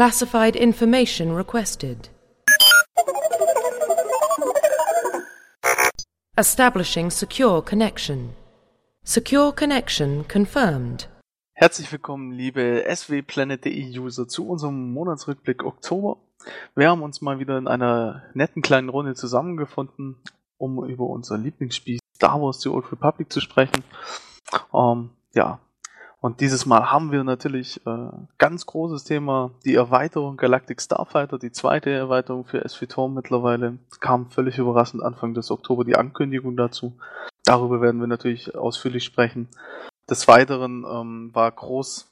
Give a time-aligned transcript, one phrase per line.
[0.00, 2.08] Classified information requested.
[6.38, 8.30] Establishing secure connection.
[9.04, 11.06] Secure connection confirmed.
[11.52, 16.16] Herzlich willkommen, liebe swplanet.de User, zu unserem Monatsrückblick Oktober.
[16.74, 20.16] Wir haben uns mal wieder in einer netten kleinen Runde zusammengefunden,
[20.56, 23.84] um über unser Lieblingsspiel Star Wars The Old Republic zu sprechen.
[24.72, 25.60] Ähm, ja,
[26.20, 31.50] und dieses Mal haben wir natürlich äh, ganz großes Thema, die Erweiterung Galactic Starfighter, die
[31.50, 33.78] zweite Erweiterung für SVTOR mittlerweile.
[34.00, 36.94] Kam völlig überraschend Anfang des Oktober die Ankündigung dazu.
[37.44, 39.48] Darüber werden wir natürlich ausführlich sprechen.
[40.10, 42.10] Des Weiteren ähm, war groß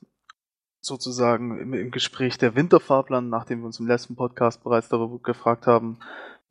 [0.80, 5.66] sozusagen im, im Gespräch der Winterfahrplan, nachdem wir uns im letzten Podcast bereits darüber gefragt
[5.66, 5.98] haben,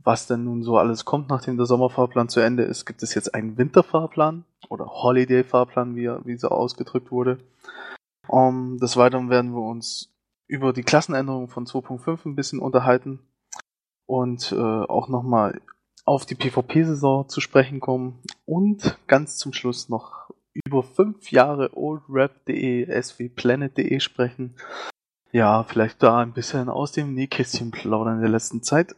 [0.03, 2.85] was denn nun so alles kommt, nachdem der Sommerfahrplan zu Ende ist.
[2.85, 7.39] Gibt es jetzt einen Winterfahrplan oder Holiday-Fahrplan, wie, er, wie so ausgedrückt wurde?
[8.27, 10.13] Um, des Weiteren werden wir uns
[10.47, 13.19] über die Klassenänderung von 2.5 ein bisschen unterhalten
[14.05, 15.61] und äh, auch nochmal
[16.05, 20.31] auf die PvP-Saison zu sprechen kommen und ganz zum Schluss noch
[20.65, 24.55] über fünf Jahre oldrap.de, swplanet.de sprechen.
[25.31, 28.95] Ja, vielleicht da ein bisschen aus dem Nähkästchen plaudern in der letzten Zeit.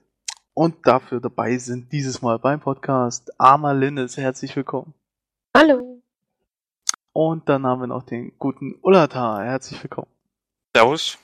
[0.59, 4.17] Und dafür dabei sind dieses Mal beim Podcast Arma Linnes.
[4.17, 4.93] Herzlich willkommen.
[5.55, 6.03] Hallo.
[7.13, 9.39] Und dann haben wir noch den guten Ulata.
[9.39, 10.09] Herzlich willkommen.
[10.75, 11.17] Servus.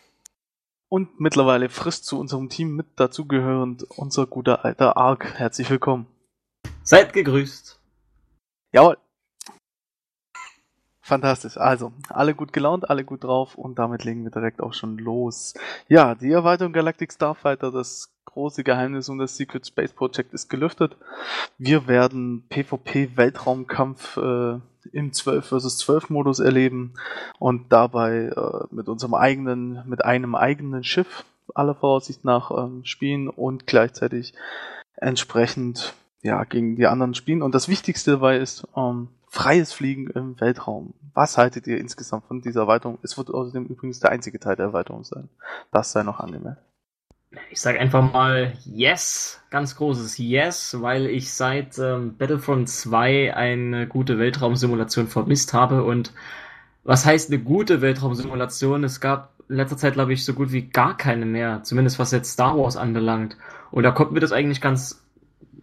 [0.88, 5.33] Und mittlerweile frisch zu unserem Team mit dazugehörend unser guter alter Ark.
[5.38, 6.08] Herzlich willkommen.
[6.83, 7.78] Seid gegrüßt.
[8.72, 8.97] Jawohl.
[11.02, 11.58] Fantastisch.
[11.58, 15.56] Also, alle gut gelaunt, alle gut drauf und damit legen wir direkt auch schon los.
[15.89, 20.98] Ja, die Erweiterung Galactic Starfighter, das große Geheimnis um das Secret Space Project ist gelüftet.
[21.58, 24.59] Wir werden PvP-Weltraumkampf äh,
[24.92, 26.94] im 12 vs 12 Modus erleben
[27.40, 33.30] und dabei äh, mit unserem eigenen, mit einem eigenen Schiff aller Voraussicht nach ähm, spielen
[33.30, 34.34] und gleichzeitig
[34.98, 37.42] entsprechend ja gegen die anderen spielen.
[37.42, 40.94] Und das Wichtigste dabei ist, ähm, freies Fliegen im Weltraum.
[41.13, 42.97] Was haltet ihr insgesamt von dieser Erweiterung?
[43.03, 45.30] Es wird außerdem übrigens der einzige Teil der Erweiterung sein.
[45.72, 46.62] Das sei noch angemerkt.
[47.50, 53.88] Ich sage einfach mal Yes, ganz großes Yes, weil ich seit ähm, Battlefront 2 eine
[53.88, 55.84] gute Weltraumsimulation vermisst habe.
[55.84, 56.13] Und
[56.84, 58.84] was heißt eine gute Weltraumsimulation?
[58.84, 62.12] Es gab in letzter Zeit, glaube ich, so gut wie gar keine mehr, zumindest was
[62.12, 63.38] jetzt Star Wars anbelangt.
[63.72, 65.06] Und da konnten wir das eigentlich ganz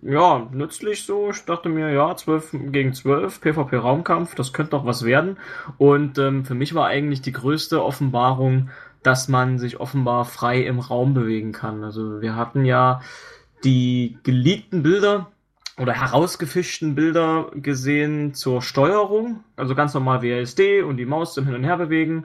[0.03, 1.31] ja, nützlich so.
[1.31, 5.37] Ich dachte mir, ja, 12 gegen 12, PvP-Raumkampf, das könnte doch was werden.
[5.78, 8.71] Und ähm, für mich war eigentlich die größte Offenbarung,
[9.03, 11.85] dass man sich offenbar frei im Raum bewegen kann.
[11.85, 13.01] Also wir hatten ja
[13.65, 15.29] die geleakten Bilder
[15.79, 21.55] oder herausgefischten Bilder gesehen zur Steuerung, also ganz normal WASD und die Maus zum Hin
[21.55, 22.25] und Her bewegen.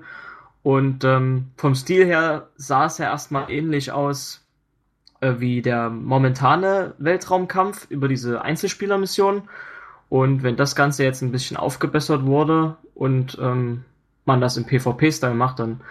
[0.64, 4.46] Und ähm, vom Stil her sah es ja erstmal ähnlich aus
[5.22, 9.44] äh, wie der momentane Weltraumkampf über diese Einzelspielermission.
[10.10, 13.86] Und wenn das Ganze jetzt ein bisschen aufgebessert wurde und ähm,
[14.26, 15.82] man das im PvP-Style macht, dann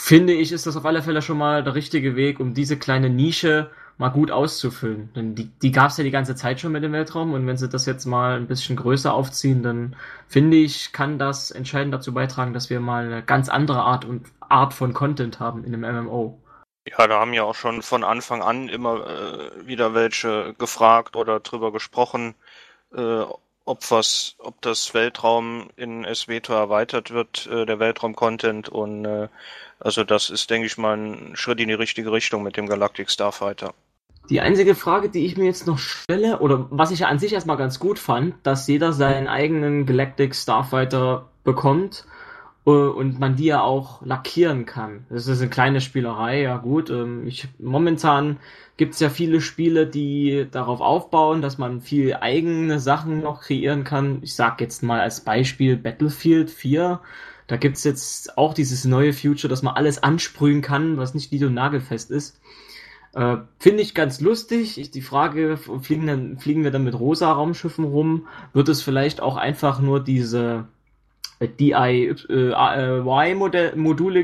[0.00, 3.10] finde ich, ist das auf alle Fälle schon mal der richtige Weg, um diese kleine
[3.10, 5.12] Nische mal gut auszufüllen.
[5.14, 7.56] Denn die, die gab es ja die ganze Zeit schon mit dem Weltraum und wenn
[7.56, 9.96] sie das jetzt mal ein bisschen größer aufziehen, dann
[10.28, 14.26] finde ich, kann das entscheidend dazu beitragen, dass wir mal eine ganz andere Art und
[14.40, 16.40] Art von Content haben in einem MMO.
[16.88, 21.40] Ja, da haben ja auch schon von Anfang an immer äh, wieder welche gefragt oder
[21.40, 22.34] drüber gesprochen,
[22.94, 23.24] äh,
[23.68, 29.28] ob was, ob das Weltraum in SWTOR erweitert wird, äh, der Weltraum-Content und äh,
[29.78, 33.10] also das ist, denke ich mal, ein Schritt in die richtige Richtung mit dem Galactic
[33.10, 33.74] Starfighter.
[34.30, 37.32] Die einzige Frage, die ich mir jetzt noch stelle, oder was ich ja an sich
[37.32, 42.06] erstmal ganz gut fand, dass jeder seinen eigenen Galactic Starfighter bekommt
[42.72, 45.06] und man die ja auch lackieren kann.
[45.08, 46.90] Das ist eine kleine Spielerei, ja gut.
[46.90, 48.38] Ähm, ich, momentan
[48.76, 53.84] gibt es ja viele Spiele, die darauf aufbauen, dass man viel eigene Sachen noch kreieren
[53.84, 54.18] kann.
[54.22, 57.00] Ich sag jetzt mal als Beispiel Battlefield 4.
[57.46, 61.44] Da gibt's jetzt auch dieses neue Future, dass man alles ansprühen kann, was nicht nied-
[61.44, 62.38] und nagelfest ist.
[63.14, 64.78] Äh, Finde ich ganz lustig.
[64.78, 68.26] Ich, die Frage, fliegen, dann, fliegen wir dann mit rosa Raumschiffen rum?
[68.52, 70.68] Wird es vielleicht auch einfach nur diese
[71.46, 72.24] DIY-Module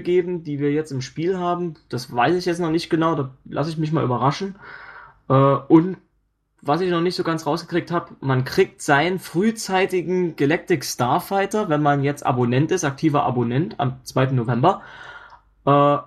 [0.01, 1.75] geben, die wir jetzt im Spiel haben.
[1.89, 4.57] Das weiß ich jetzt noch nicht genau, da lasse ich mich mal überraschen.
[5.29, 5.99] Äh, und
[6.61, 11.83] was ich noch nicht so ganz rausgekriegt habe, man kriegt seinen frühzeitigen Galactic Starfighter, wenn
[11.83, 14.27] man jetzt Abonnent ist, aktiver Abonnent am 2.
[14.33, 14.83] November.
[15.67, 15.99] Äh,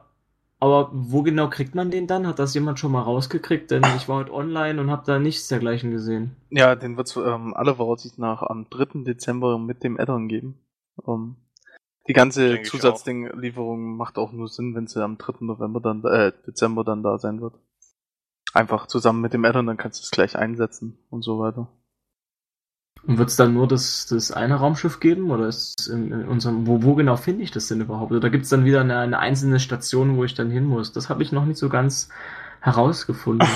[0.59, 2.25] aber wo genau kriegt man den dann?
[2.25, 3.69] Hat das jemand schon mal rausgekriegt?
[3.69, 6.35] Denn ich war heute online und habe da nichts dergleichen gesehen.
[6.49, 9.03] Ja, den wird es ähm, aller Voraussicht nach am 3.
[9.03, 10.57] Dezember mit dem Addon geben.
[10.97, 11.37] Um,
[12.07, 15.45] Die ganze Zusatzding-Lieferung macht auch nur Sinn, wenn sie am 3.
[15.45, 17.55] November dann, äh, Dezember dann da sein wird.
[18.53, 21.67] Einfach zusammen mit dem Addon, dann kannst du es gleich einsetzen und so weiter.
[23.05, 25.31] Und wird es dann nur das, das eine Raumschiff geben?
[25.31, 26.67] Oder ist es in, in unserem.
[26.67, 28.11] Wo, wo genau finde ich das denn überhaupt?
[28.11, 30.91] Oder gibt es dann wieder eine, eine einzelne Station, wo ich dann hin muss?
[30.91, 32.09] Das habe ich noch nicht so ganz
[32.61, 33.47] herausgefunden.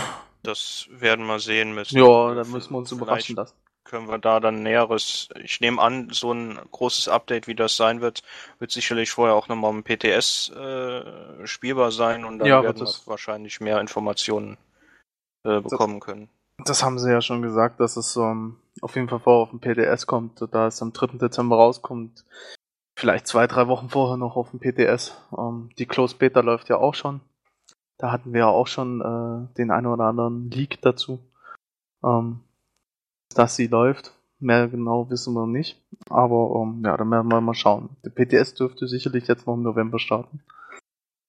[0.43, 1.97] Das werden wir sehen müssen.
[1.97, 3.55] Ja, dann müssen wir uns überraschen lassen.
[3.83, 7.99] Können wir da dann Näheres, ich nehme an, so ein großes Update, wie das sein
[7.99, 8.21] wird,
[8.59, 12.79] wird sicherlich vorher auch nochmal im PTS äh, spielbar sein und dann Ja, werden wird
[12.79, 13.07] wir es.
[13.07, 14.57] wahrscheinlich mehr Informationen
[15.43, 16.29] äh, bekommen können.
[16.63, 19.59] Das haben sie ja schon gesagt, dass es ähm, auf jeden Fall vorher auf dem
[19.59, 21.17] PTS kommt, da es am 3.
[21.17, 22.23] Dezember rauskommt.
[22.95, 25.17] Vielleicht zwei, drei Wochen vorher noch auf dem PTS.
[25.35, 27.21] Ähm, die Close Beta läuft ja auch schon.
[27.97, 31.19] Da hatten wir ja auch schon äh, den einen oder anderen Leak dazu.
[32.03, 32.41] Ähm,
[33.33, 34.13] dass sie läuft.
[34.39, 35.81] Mehr genau wissen wir nicht.
[36.09, 37.95] Aber ähm, ja, dann werden wir mal schauen.
[38.03, 40.41] Der PTS dürfte sicherlich jetzt noch im November starten.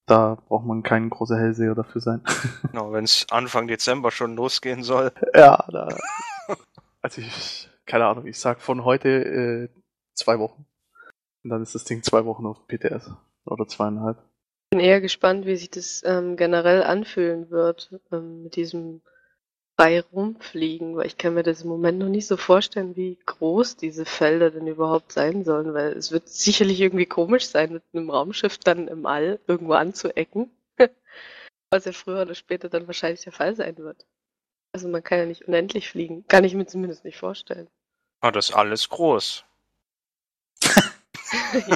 [0.06, 2.22] Da braucht man kein großer Hellseher dafür sein.
[2.70, 5.12] Genau, wenn es Anfang Dezember schon losgehen soll.
[5.34, 5.88] Ja, da.
[7.02, 9.68] Also ich, keine Ahnung, ich sag von heute äh,
[10.14, 10.64] zwei Wochen.
[11.44, 13.10] Und dann ist das Ding zwei Wochen auf PTS.
[13.44, 14.18] Oder zweieinhalb.
[14.70, 19.02] bin eher gespannt, wie sich das ähm, generell anfühlen wird ähm, mit diesem
[19.82, 23.76] frei rumfliegen, weil ich kann mir das im Moment noch nicht so vorstellen, wie groß
[23.76, 28.08] diese Felder denn überhaupt sein sollen, weil es wird sicherlich irgendwie komisch sein, mit einem
[28.08, 30.52] Raumschiff dann im All irgendwo anzuecken,
[31.70, 34.06] was ja früher oder später dann wahrscheinlich der Fall sein wird.
[34.72, 37.68] Also man kann ja nicht unendlich fliegen, kann ich mir zumindest nicht vorstellen.
[38.20, 39.44] Ah, das ist alles groß.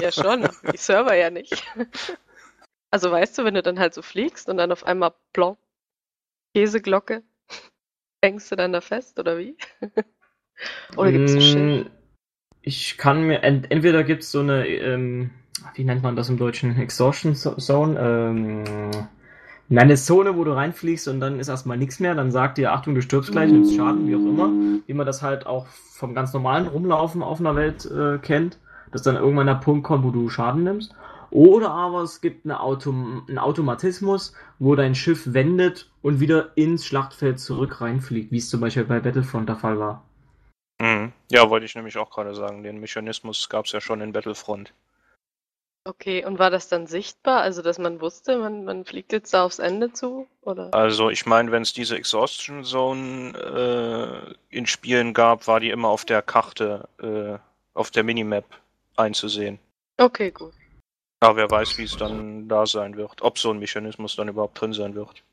[0.01, 1.63] ja schon, die Server ja nicht.
[2.89, 5.59] Also weißt du, wenn du dann halt so fliegst und dann auf einmal plonk,
[6.55, 7.21] Käseglocke,
[8.23, 9.57] hängst du dann da fest oder wie?
[10.95, 11.71] oder gibt es ein Schild?
[11.71, 11.85] Mm,
[12.63, 15.31] Ich kann mir, ent, entweder gibt es so eine, ähm,
[15.75, 16.77] wie nennt man das im Deutschen?
[16.79, 17.99] Exhaustion Zo- Zone?
[17.99, 19.07] Ähm,
[19.69, 22.15] eine Zone, wo du reinfliegst und dann ist erstmal nichts mehr.
[22.15, 24.57] Dann sagt dir, Achtung, du stirbst gleich, nimmst Schaden, wie auch immer.
[24.87, 28.59] Wie man das halt auch vom ganz normalen Rumlaufen auf einer Welt äh, kennt.
[28.91, 30.95] Dass dann irgendwann der Punkt kommt, wo du Schaden nimmst.
[31.29, 36.85] Oder aber es gibt eine Autom einen Automatismus, wo dein Schiff wendet und wieder ins
[36.85, 40.03] Schlachtfeld zurück reinfliegt, wie es zum Beispiel bei Battlefront der Fall war.
[40.79, 41.11] Mhm.
[41.29, 42.63] Ja, wollte ich nämlich auch gerade sagen.
[42.63, 44.73] Den Mechanismus gab es ja schon in Battlefront.
[45.87, 47.41] Okay, und war das dann sichtbar?
[47.41, 50.27] Also, dass man wusste, man, man fliegt jetzt da aufs Ende zu?
[50.41, 50.73] Oder?
[50.73, 55.87] Also ich meine, wenn es diese Exhaustion Zone äh, in Spielen gab, war die immer
[55.87, 57.39] auf der Karte, äh,
[57.73, 58.43] auf der Minimap
[58.97, 59.59] einzusehen.
[59.97, 60.53] Okay, gut.
[61.19, 63.21] Aber wer weiß, wie es dann da sein wird.
[63.21, 65.23] Ob so ein Mechanismus dann überhaupt drin sein wird.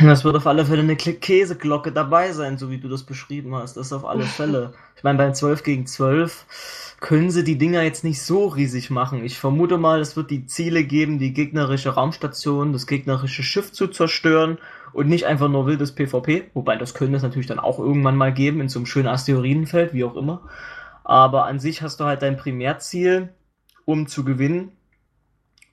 [0.00, 3.76] Das wird auf alle Fälle eine Käseglocke dabei sein, so wie du das beschrieben hast.
[3.76, 4.74] Das auf alle Fälle.
[4.96, 9.24] Ich meine, beim 12 gegen 12 können sie die Dinger jetzt nicht so riesig machen.
[9.24, 13.86] Ich vermute mal, es wird die Ziele geben, die gegnerische Raumstation, das gegnerische Schiff zu
[13.86, 14.58] zerstören
[14.92, 16.50] und nicht einfach nur wildes PvP.
[16.54, 19.94] Wobei, das könnte es natürlich dann auch irgendwann mal geben, in so einem schönen Asteroidenfeld,
[19.94, 20.42] wie auch immer.
[21.04, 23.32] Aber an sich hast du halt dein Primärziel,
[23.84, 24.72] um zu gewinnen.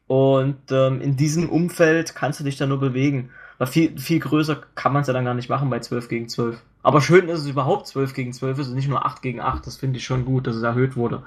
[0.08, 3.32] Und ähm, in diesem Umfeld kannst du dich dann nur bewegen.
[3.58, 6.30] Weil viel, viel größer kann man es ja dann gar nicht machen bei 12 gegen
[6.30, 6.62] 12.
[6.84, 9.66] Aber schön ist es überhaupt 12 gegen 12 ist und nicht nur 8 gegen 8.
[9.66, 11.24] Das finde ich schon gut, dass es erhöht wurde.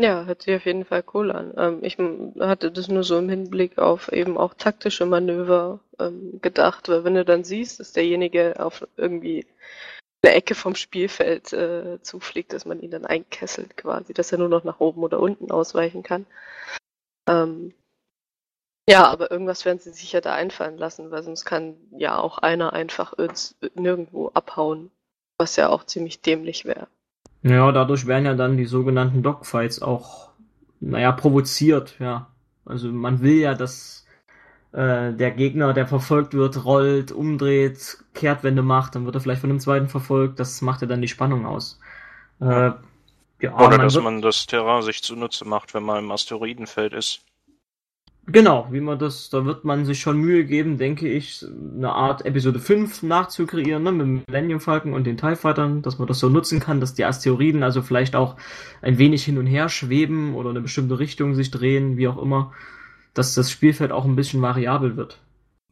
[0.00, 1.52] Ja, hört sich auf jeden Fall cool an.
[1.56, 1.98] Ähm, ich
[2.40, 7.14] hatte das nur so im Hinblick auf eben auch taktische Manöver ähm, gedacht, weil wenn
[7.14, 9.44] du dann siehst, dass derjenige auf irgendwie
[10.22, 14.48] eine Ecke vom Spielfeld äh, zufliegt, dass man ihn dann einkesselt quasi, dass er nur
[14.48, 16.26] noch nach oben oder unten ausweichen kann.
[17.28, 17.72] Ähm,
[18.88, 22.72] ja, aber irgendwas werden sie sicher da einfallen lassen, weil sonst kann ja auch einer
[22.72, 23.14] einfach
[23.74, 24.90] nirgendwo abhauen,
[25.36, 26.88] was ja auch ziemlich dämlich wäre.
[27.42, 30.30] Ja, dadurch werden ja dann die sogenannten Dogfights auch,
[30.80, 32.28] naja, provoziert, ja.
[32.64, 34.06] Also man will ja, dass
[34.72, 39.50] äh, der Gegner, der verfolgt wird, rollt, umdreht, Kehrtwende macht, dann wird er vielleicht von
[39.50, 40.40] dem zweiten verfolgt.
[40.40, 41.78] Das macht ja dann die Spannung aus.
[42.40, 42.72] Äh,
[43.40, 47.22] ja, Oder man dass man das Terrain sich zunutze macht, wenn man im Asteroidenfeld ist.
[48.30, 52.26] Genau, wie man das, da wird man sich schon Mühe geben, denke ich, eine Art
[52.26, 56.18] Episode 5 nachzukreieren, ne, mit dem Millennium Falcon und den TIE Fightern, dass man das
[56.18, 58.36] so nutzen kann, dass die Asteroiden also vielleicht auch
[58.82, 62.20] ein wenig hin und her schweben oder in eine bestimmte Richtung sich drehen, wie auch
[62.20, 62.52] immer,
[63.14, 65.22] dass das Spielfeld auch ein bisschen variabel wird.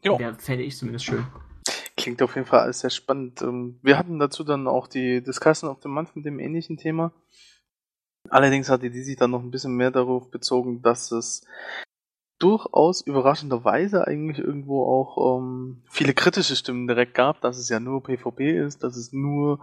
[0.02, 0.16] Jo.
[0.18, 1.26] Ja, fände ich zumindest schön.
[1.99, 3.42] Klingt auf jeden Fall alles sehr spannend.
[3.42, 7.12] Ähm, Wir hatten dazu dann auch die Discussion of the Month mit dem ähnlichen Thema.
[8.30, 11.47] Allerdings hatte die sich dann noch ein bisschen mehr darauf bezogen, dass es
[12.38, 18.02] durchaus überraschenderweise eigentlich irgendwo auch ähm, viele kritische Stimmen direkt gab, dass es ja nur
[18.02, 19.61] PvP ist, dass es nur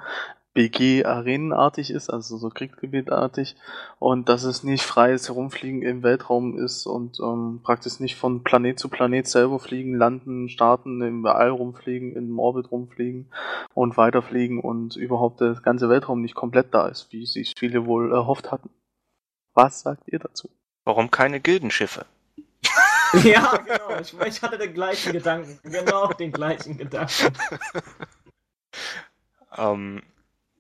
[0.54, 3.56] BG-Arenenartig ist, also so Kriegsgebietartig,
[4.00, 8.78] und dass es nicht freies Herumfliegen im Weltraum ist und ähm, praktisch nicht von Planet
[8.78, 13.32] zu Planet selber fliegen, landen, starten, im All rumfliegen, im Orbit rumfliegen
[13.74, 18.12] und weiterfliegen und überhaupt der ganze Weltraum nicht komplett da ist, wie sich viele wohl
[18.12, 18.70] erhofft hatten.
[19.54, 20.50] Was sagt ihr dazu?
[20.86, 22.06] Warum keine Gildenschiffe?
[23.24, 24.00] ja, genau.
[24.00, 25.60] Ich, ich hatte den gleichen Gedanken.
[25.64, 27.34] Genau den gleichen Gedanken.
[29.58, 30.02] ähm,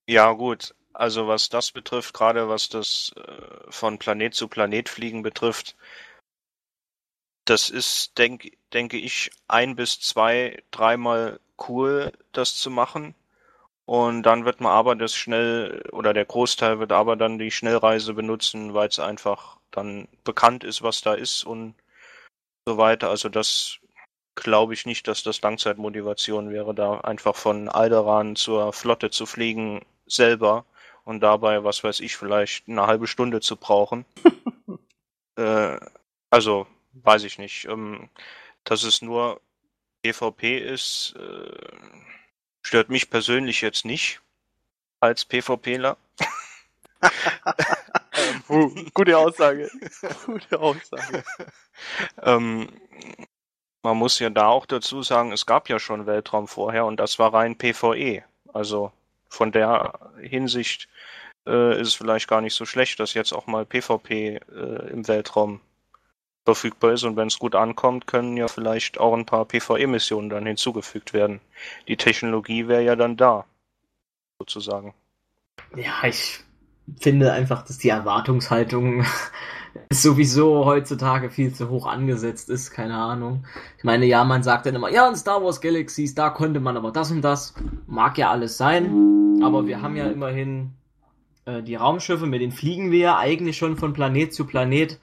[0.07, 0.73] ja, gut.
[0.93, 5.75] Also was das betrifft, gerade was das äh, von Planet zu Planet fliegen betrifft,
[7.45, 13.15] das ist, denke denke ich, ein bis zwei, dreimal cool, das zu machen.
[13.85, 18.13] Und dann wird man aber das schnell, oder der Großteil wird aber dann die Schnellreise
[18.13, 21.75] benutzen, weil es einfach dann bekannt ist, was da ist und
[22.67, 23.09] so weiter.
[23.09, 23.79] Also das
[24.35, 29.81] glaube ich nicht, dass das Langzeitmotivation wäre, da einfach von Alderan zur Flotte zu fliegen
[30.13, 30.65] selber
[31.03, 34.05] und dabei, was weiß ich, vielleicht eine halbe Stunde zu brauchen.
[35.35, 35.77] äh,
[36.29, 37.65] also, weiß ich nicht.
[37.65, 38.09] Ähm,
[38.63, 39.41] dass es nur
[40.03, 41.77] PvP ist, äh,
[42.61, 44.21] stört mich persönlich jetzt nicht
[44.99, 45.97] als PvPler.
[48.49, 49.69] uh, gute Aussage.
[50.25, 51.23] gute Aussage.
[52.21, 52.69] ähm,
[53.81, 57.19] man muss ja da auch dazu sagen, es gab ja schon Weltraum vorher und das
[57.19, 58.23] war rein PvE.
[58.53, 58.93] Also
[59.33, 60.87] von der Hinsicht
[61.47, 65.07] äh, ist es vielleicht gar nicht so schlecht, dass jetzt auch mal PvP äh, im
[65.07, 65.59] Weltraum
[66.45, 70.45] verfügbar ist und wenn es gut ankommt, können ja vielleicht auch ein paar PvE-Missionen dann
[70.45, 71.39] hinzugefügt werden.
[71.87, 73.45] Die Technologie wäre ja dann da,
[74.39, 74.93] sozusagen.
[75.75, 76.41] Ja, ich
[76.99, 79.05] finde einfach, dass die Erwartungshaltung
[79.89, 83.45] sowieso heutzutage viel zu hoch angesetzt ist, keine Ahnung.
[83.77, 86.77] Ich meine, ja, man sagt dann immer, ja, in Star Wars Galaxies, da konnte man
[86.77, 87.53] aber das und das.
[87.87, 90.73] Mag ja alles sein, aber wir haben ja immerhin
[91.45, 94.99] äh, die Raumschiffe, mit denen fliegen wir ja eigentlich schon von Planet zu Planet.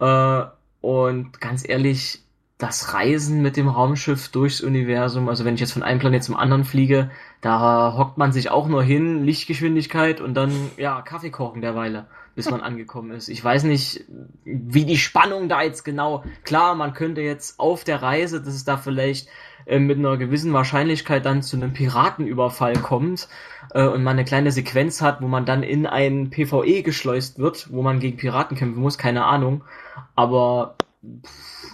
[0.00, 0.42] Äh,
[0.80, 2.22] und ganz ehrlich,
[2.58, 6.36] das Reisen mit dem Raumschiff durchs Universum, also wenn ich jetzt von einem Planet zum
[6.36, 7.10] anderen fliege,
[7.40, 12.50] da hockt man sich auch nur hin, Lichtgeschwindigkeit und dann, ja, Kaffee kochen derweile, bis
[12.50, 13.28] man angekommen ist.
[13.28, 14.04] Ich weiß nicht,
[14.44, 18.64] wie die Spannung da jetzt genau, klar, man könnte jetzt auf der Reise, dass es
[18.64, 19.28] da vielleicht
[19.66, 23.28] äh, mit einer gewissen Wahrscheinlichkeit dann zu einem Piratenüberfall kommt
[23.72, 27.68] äh, und man eine kleine Sequenz hat, wo man dann in ein PvE geschleust wird,
[27.70, 29.62] wo man gegen Piraten kämpfen muss, keine Ahnung.
[30.16, 30.74] Aber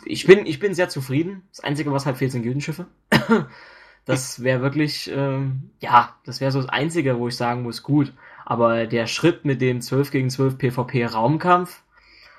[0.04, 1.42] ich bin, ich bin sehr zufrieden.
[1.50, 2.86] Das Einzige, was halt fehlt, sind Gildenschiffe.
[4.04, 8.12] das wäre wirklich, ähm, ja, das wäre so das Einzige, wo ich sagen muss, gut.
[8.44, 11.82] Aber der Schritt mit dem 12 gegen 12 PvP Raumkampf,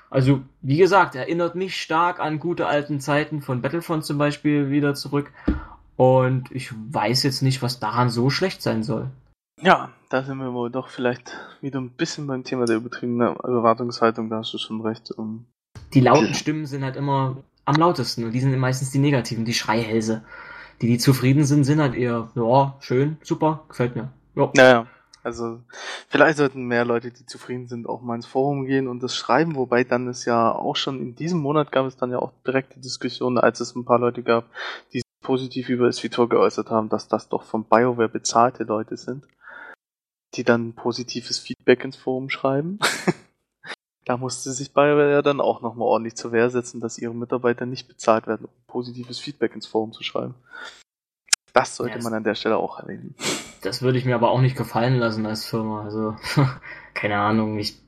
[0.08, 4.94] also wie gesagt, erinnert mich stark an gute alten Zeiten von Battlefront zum Beispiel wieder
[4.94, 5.32] zurück.
[5.96, 9.10] Und ich weiß jetzt nicht, was daran so schlecht sein soll.
[9.60, 14.28] Ja, da sind wir wohl doch vielleicht wieder ein bisschen beim Thema der übertriebenen Erwartungshaltung,
[14.28, 15.10] da hast du schon recht.
[15.10, 15.46] Um
[15.96, 19.54] die lauten Stimmen sind halt immer am lautesten und die sind meistens die negativen, die
[19.54, 20.22] Schreihälse.
[20.82, 24.12] Die, die zufrieden sind, sind halt eher, ja, schön, super, gefällt mir.
[24.34, 24.50] Ja.
[24.54, 24.86] Naja,
[25.22, 25.60] also
[26.08, 29.56] vielleicht sollten mehr Leute, die zufrieden sind, auch mal ins Forum gehen und das schreiben,
[29.56, 32.78] wobei dann ist ja auch schon in diesem Monat gab es dann ja auch direkte
[32.78, 34.44] Diskussionen, als es ein paar Leute gab,
[34.92, 38.98] die sich positiv über das Vitor geäußert haben, dass das doch von BioWare bezahlte Leute
[38.98, 39.26] sind,
[40.34, 42.78] die dann positives Feedback ins Forum schreiben.
[44.06, 47.66] Da musste sich BioWare ja dann auch nochmal ordentlich zur Wehr setzen, dass ihre Mitarbeiter
[47.66, 50.36] nicht bezahlt werden, um positives Feedback ins Forum zu schreiben.
[51.52, 53.16] Das sollte ja, man an der Stelle auch erwähnen.
[53.62, 55.82] Das würde ich mir aber auch nicht gefallen lassen als Firma.
[55.82, 56.14] Also,
[56.94, 57.58] keine Ahnung.
[57.58, 57.80] Ich,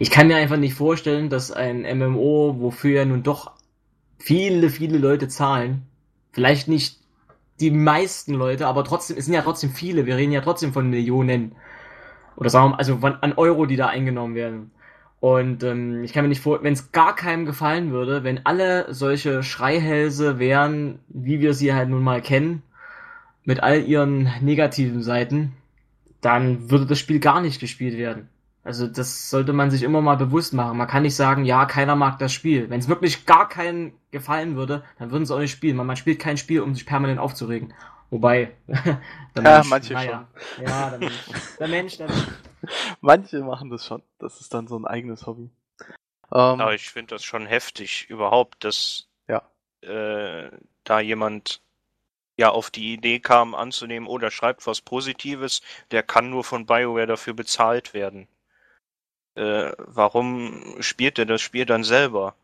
[0.00, 3.52] ich kann mir einfach nicht vorstellen, dass ein MMO, wofür ja nun doch
[4.18, 5.86] viele, viele Leute zahlen,
[6.32, 6.98] vielleicht nicht
[7.60, 10.90] die meisten Leute, aber trotzdem, es sind ja trotzdem viele, wir reden ja trotzdem von
[10.90, 11.54] Millionen.
[12.34, 14.72] Oder sagen wir mal, also an Euro, die da eingenommen werden.
[15.20, 18.92] Und ähm, ich kann mir nicht vor, wenn es gar keinem gefallen würde, wenn alle
[18.92, 22.62] solche Schreihälse wären, wie wir sie halt nun mal kennen,
[23.44, 25.52] mit all ihren negativen Seiten,
[26.20, 28.28] dann würde das Spiel gar nicht gespielt werden.
[28.66, 30.76] Also das sollte man sich immer mal bewusst machen.
[30.76, 32.68] Man kann nicht sagen, ja, keiner mag das Spiel.
[32.68, 35.76] Wenn es wirklich gar keinen gefallen würde, dann würden sie auch nicht spielen.
[35.76, 37.72] Man, man spielt kein Spiel, um sich permanent aufzuregen.
[38.10, 40.64] Wobei, der ja, Mensch, manche naja, schon.
[40.64, 41.14] Ja, der Mensch,
[41.58, 42.26] der Mensch, der Mensch.
[43.00, 44.02] Manche machen das schon.
[44.18, 45.50] Das ist dann so ein eigenes Hobby.
[46.32, 49.42] Ähm, Aber ich finde das schon heftig, überhaupt, dass ja.
[49.82, 50.50] äh,
[50.84, 51.60] da jemand
[52.36, 56.66] ja auf die Idee kam anzunehmen, oder oh, schreibt was Positives, der kann nur von
[56.66, 58.28] BioWare dafür bezahlt werden.
[59.34, 62.34] Äh, warum spielt er das Spiel dann selber?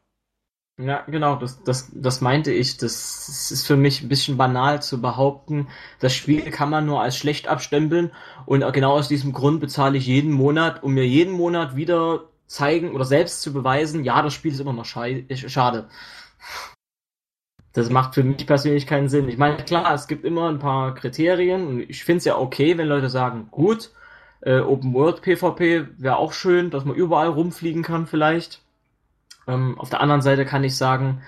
[0.78, 2.78] Ja, genau, das, das, das meinte ich.
[2.78, 5.68] Das ist für mich ein bisschen banal zu behaupten,
[6.00, 8.10] das Spiel kann man nur als schlecht abstempeln
[8.46, 12.92] und genau aus diesem Grund bezahle ich jeden Monat, um mir jeden Monat wieder zeigen
[12.94, 15.88] oder selbst zu beweisen, ja, das Spiel ist immer noch schade.
[17.74, 19.28] Das macht für mich persönlich keinen Sinn.
[19.28, 22.76] Ich meine, klar, es gibt immer ein paar Kriterien und ich finde es ja okay,
[22.78, 23.90] wenn Leute sagen, gut,
[24.40, 28.61] äh, Open World PvP wäre auch schön, dass man überall rumfliegen kann vielleicht.
[29.46, 31.22] Ähm, auf der anderen Seite kann ich sagen,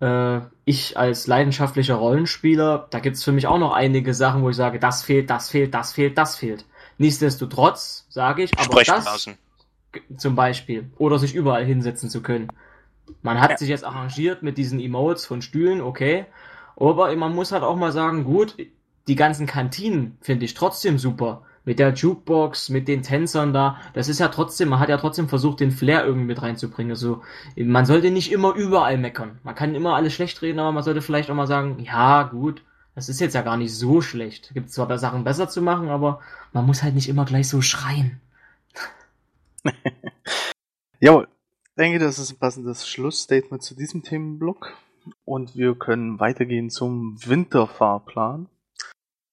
[0.00, 4.50] äh, ich als leidenschaftlicher Rollenspieler, da gibt es für mich auch noch einige Sachen, wo
[4.50, 6.64] ich sage, das fehlt, das fehlt, das fehlt, das fehlt.
[6.98, 9.28] Nichtsdestotrotz sage ich, aber das
[10.16, 12.48] zum Beispiel oder sich überall hinsetzen zu können.
[13.22, 13.56] Man hat ja.
[13.58, 16.26] sich jetzt arrangiert mit diesen Emotes von Stühlen, okay,
[16.76, 18.56] aber man muss halt auch mal sagen, gut,
[19.06, 24.08] die ganzen Kantinen finde ich trotzdem super mit der Jukebox, mit den Tänzern da, das
[24.08, 26.92] ist ja trotzdem, man hat ja trotzdem versucht, den Flair irgendwie mit reinzubringen.
[26.92, 27.22] Also,
[27.56, 29.38] man sollte nicht immer überall meckern.
[29.42, 32.62] Man kann immer alles schlecht reden, aber man sollte vielleicht auch mal sagen, ja, gut,
[32.94, 34.52] das ist jetzt ja gar nicht so schlecht.
[34.54, 36.20] Gibt zwar Sachen besser zu machen, aber
[36.52, 38.20] man muss halt nicht immer gleich so schreien.
[41.00, 41.28] Jawohl.
[41.66, 44.74] Ich denke, das ist ein passendes Schlussstatement zu diesem Themenblock.
[45.24, 48.48] Und wir können weitergehen zum Winterfahrplan.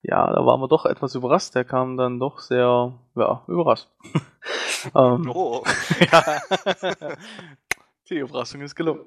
[0.04, 1.56] Ja, da waren wir doch etwas überrascht.
[1.56, 3.88] Der kam dann doch sehr, ja, überrascht.
[4.96, 5.64] ähm, oh.
[8.10, 9.06] Die Überraschung ist gelungen.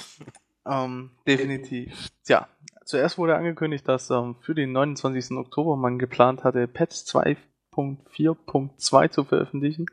[0.66, 2.10] ähm, definitiv.
[2.24, 2.46] Tja,
[2.84, 5.36] zuerst wurde angekündigt, dass ähm, für den 29.
[5.36, 9.86] Oktober man geplant hatte, Patch 2.4.2 zu veröffentlichen.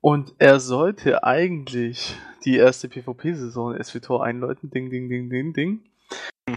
[0.00, 4.70] Und er sollte eigentlich die erste PvP-Saison SWTOR einläuten.
[4.70, 5.82] Ding, ding, ding, ding, ding.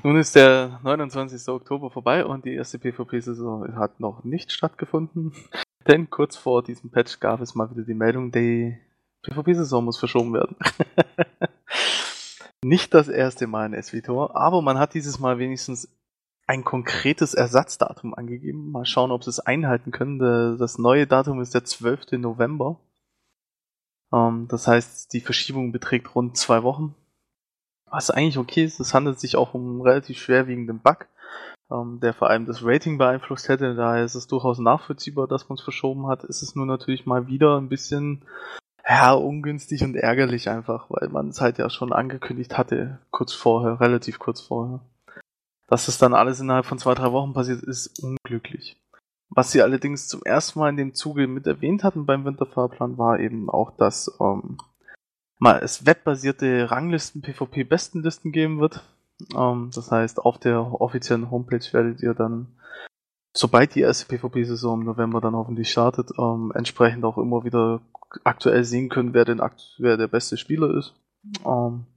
[0.03, 1.48] Nun ist der 29.
[1.50, 5.33] Oktober vorbei und die erste PvP-Saison hat noch nicht stattgefunden.
[5.88, 8.77] Denn kurz vor diesem Patch gab es mal wieder die Meldung, die
[9.24, 10.55] PvP-Saison muss verschoben werden.
[12.63, 15.89] nicht das erste Mal in SWTOR, aber man hat dieses Mal wenigstens
[16.48, 18.71] ein konkretes Ersatzdatum angegeben.
[18.71, 20.19] Mal schauen, ob sie es einhalten können.
[20.57, 22.13] Das neue Datum ist der 12.
[22.13, 22.79] November.
[24.13, 26.95] Ähm, das heißt, die Verschiebung beträgt rund zwei Wochen.
[27.91, 31.07] Was eigentlich okay ist, es handelt sich auch um einen relativ schwerwiegenden Bug,
[31.69, 33.75] ähm, der vor allem das Rating beeinflusst hätte.
[33.75, 36.23] Daher ist es durchaus nachvollziehbar, dass man es verschoben hat.
[36.23, 38.25] Ist es nur natürlich mal wieder ein bisschen
[38.88, 43.80] ja, ungünstig und ärgerlich einfach, weil man es halt ja schon angekündigt hatte, kurz vorher,
[43.80, 44.80] relativ kurz vorher.
[45.67, 48.77] Dass es dann alles innerhalb von zwei, drei Wochen passiert, ist unglücklich.
[49.30, 53.19] Was sie allerdings zum ersten Mal in dem Zuge mit erwähnt hatten beim Winterfahrplan, war
[53.19, 54.58] eben auch, dass ähm,
[55.41, 58.84] mal es webbasierte Ranglisten, PvP-Bestenlisten geben wird.
[59.36, 62.56] Ähm, das heißt, auf der offiziellen Homepage werdet ihr dann,
[63.34, 67.82] sobald die erste PvP-Saison im November dann hoffentlich startet, ähm, entsprechend auch immer wieder
[68.23, 69.41] aktuell sehen können, wer, denn
[69.80, 70.93] wer der beste Spieler ist.
[71.43, 71.88] Ähm,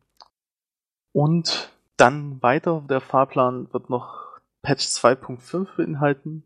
[1.12, 6.44] und dann weiter, der Fahrplan wird noch Patch 2.5 beinhalten.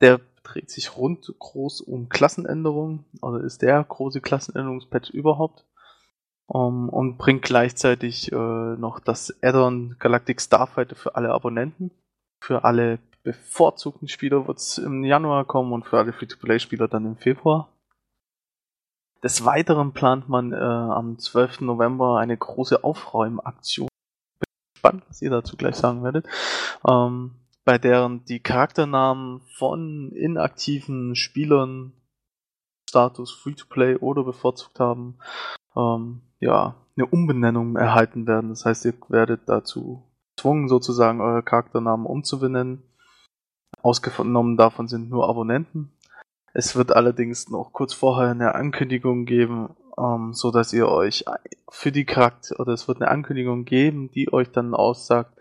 [0.00, 5.66] Der dreht sich rund groß um Klassenänderungen, also ist der große Klassenänderungspatch überhaupt
[6.46, 11.90] um, und bringt gleichzeitig äh, noch das Add-on Galactic Starfighter für alle Abonnenten.
[12.42, 17.16] Für alle bevorzugten Spieler wird es im Januar kommen und für alle Free-to-Play-Spieler dann im
[17.16, 17.68] Februar.
[19.22, 21.60] Des Weiteren plant man äh, am 12.
[21.60, 23.88] November eine große Aufräumaktion.
[24.40, 26.26] Bin gespannt, was ihr dazu gleich sagen werdet.
[26.88, 31.92] Ähm, bei deren die Charakternamen von inaktiven Spielern
[32.88, 35.18] Status Free-to-Play oder bevorzugt haben,
[35.76, 38.50] ähm, ja, eine Umbenennung erhalten werden.
[38.50, 40.02] Das heißt, ihr werdet dazu
[40.36, 42.82] gezwungen, sozusagen eure Charakternamen umzubenennen.
[43.80, 45.92] Ausgenommen davon sind nur Abonnenten.
[46.52, 51.24] Es wird allerdings noch kurz vorher eine Ankündigung geben, ähm, so dass ihr euch
[51.70, 55.38] für die Charakter oder es wird eine Ankündigung geben, die euch dann aussagt,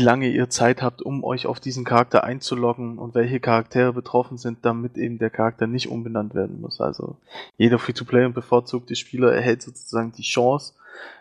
[0.00, 4.38] wie lange ihr Zeit habt, um euch auf diesen Charakter einzuloggen und welche Charaktere betroffen
[4.38, 6.80] sind, damit eben der Charakter nicht umbenannt werden muss.
[6.80, 7.18] Also
[7.58, 10.72] jeder Free-to-Play und bevorzugte Spieler erhält sozusagen die Chance,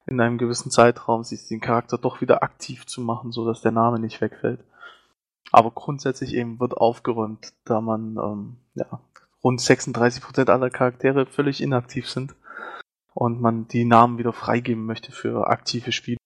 [0.05, 3.73] in einem gewissen Zeitraum sich den Charakter doch wieder aktiv zu machen, so dass der
[3.73, 4.61] Name nicht wegfällt.
[5.51, 9.01] Aber grundsätzlich eben wird aufgeräumt, da man ähm, ja,
[9.43, 12.33] rund 36% aller Charaktere völlig inaktiv sind
[13.13, 16.18] und man die Namen wieder freigeben möchte für aktive Spieler.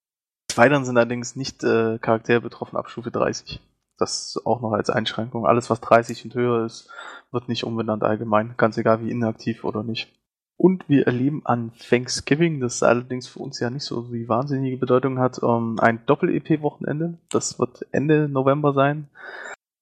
[0.58, 3.62] Weiteren sind allerdings nicht äh, Charaktere betroffen ab Stufe 30.
[3.98, 5.46] Das auch noch als Einschränkung.
[5.46, 6.90] Alles, was 30 und höher ist,
[7.32, 8.56] wird nicht umbenannt allgemein.
[8.58, 10.12] Ganz egal, wie inaktiv oder nicht.
[10.58, 15.20] Und wir erleben an Thanksgiving, das allerdings für uns ja nicht so die wahnsinnige Bedeutung
[15.20, 17.18] hat, ähm, ein Doppel-EP-Wochenende.
[17.30, 19.10] Das wird Ende November sein.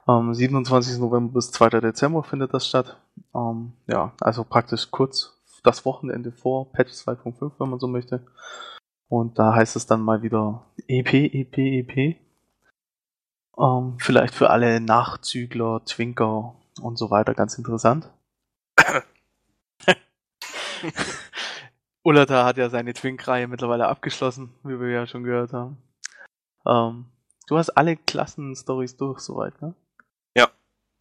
[0.05, 0.99] Am 27.
[0.99, 1.81] November bis 2.
[1.81, 2.97] Dezember findet das statt.
[3.35, 8.25] Ähm, ja, also praktisch kurz das Wochenende vor Patch 2.5, wenn man so möchte.
[9.11, 12.15] Und da heißt es dann mal wieder EP, EP, EP.
[13.57, 18.09] Ähm, vielleicht für alle Nachzügler, Twinker und so weiter ganz interessant.
[22.03, 25.77] Ullata hat ja seine Twink-Reihe mittlerweile abgeschlossen, wie wir ja schon gehört haben.
[26.65, 27.07] Ähm,
[27.47, 29.75] du hast alle Klassen-Stories durch, soweit, ne?
[30.37, 30.47] Ja.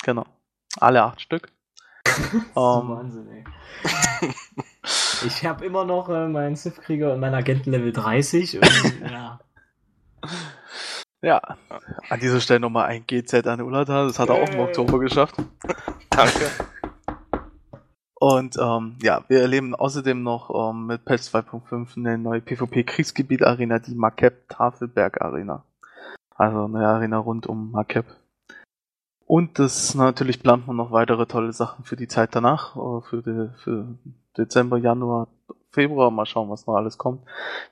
[0.03, 0.27] Genau.
[0.81, 1.53] Alle acht Stück.
[2.57, 3.45] Oh, Ähm, Wahnsinn, ey.
[5.27, 9.41] ich habe immer noch äh, meinen Sith-Krieger und meinen Agenten Level 30 und ja.
[11.23, 11.41] ja,
[12.09, 14.61] an dieser Stelle nochmal ein GZ an Ullata, das hat er auch im.
[14.61, 15.37] Oktober geschafft.
[16.11, 16.51] Danke.
[18.15, 23.95] Und ähm, ja, wir erleben außerdem noch ähm, mit Patch 2.5 eine neue PvP-Kriegsgebiet-Arena, die
[23.95, 25.65] Markep Tafelberg Arena.
[26.37, 28.05] Also eine Arena rund um Markep.
[29.31, 33.23] Und das natürlich plant man noch weitere tolle Sachen für die Zeit danach, äh, für,
[33.23, 33.97] die, für
[34.37, 35.29] Dezember, Januar,
[35.71, 36.11] Februar.
[36.11, 37.23] Mal schauen, was noch alles kommt.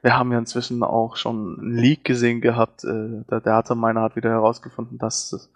[0.00, 2.84] Wir haben ja inzwischen auch schon einen Leak gesehen gehabt.
[2.84, 5.52] Äh, der Dataminer hat wieder herausgefunden, dass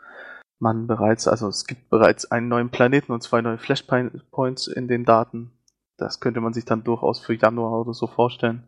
[0.58, 5.04] man bereits, also es gibt bereits einen neuen Planeten und zwei neue Flashpoints in den
[5.04, 5.52] Daten.
[5.98, 8.64] Das könnte man sich dann durchaus für Januar oder so vorstellen.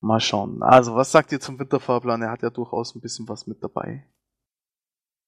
[0.00, 0.64] Mal schauen.
[0.64, 2.22] Also, was sagt ihr zum Winterfahrplan?
[2.22, 4.02] Er hat ja durchaus ein bisschen was mit dabei.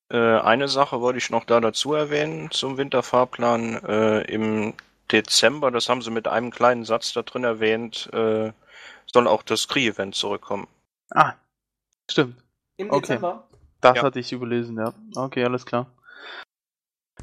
[0.09, 3.83] Äh, eine Sache wollte ich noch da dazu erwähnen zum Winterfahrplan.
[3.85, 4.75] Äh, Im
[5.11, 8.53] Dezember, das haben sie mit einem kleinen Satz da drin erwähnt, äh,
[9.13, 10.67] soll auch das Kree-Event zurückkommen.
[11.11, 11.33] Ah,
[12.11, 12.37] stimmt.
[12.77, 13.01] Im Okay.
[13.15, 13.47] Dezember?
[13.81, 14.03] Das Ja.
[14.03, 14.93] hatte ich überlesen, ja.
[15.15, 15.87] Okay, alles klar.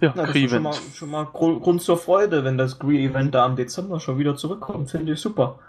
[0.01, 0.95] Ja, Na, das ist schon mal, Kree-Event.
[0.95, 4.89] schon mal Grund, zur Freude, wenn das Gree-Event da im Dezember schon wieder zurückkommt.
[4.89, 5.59] Finde ich super.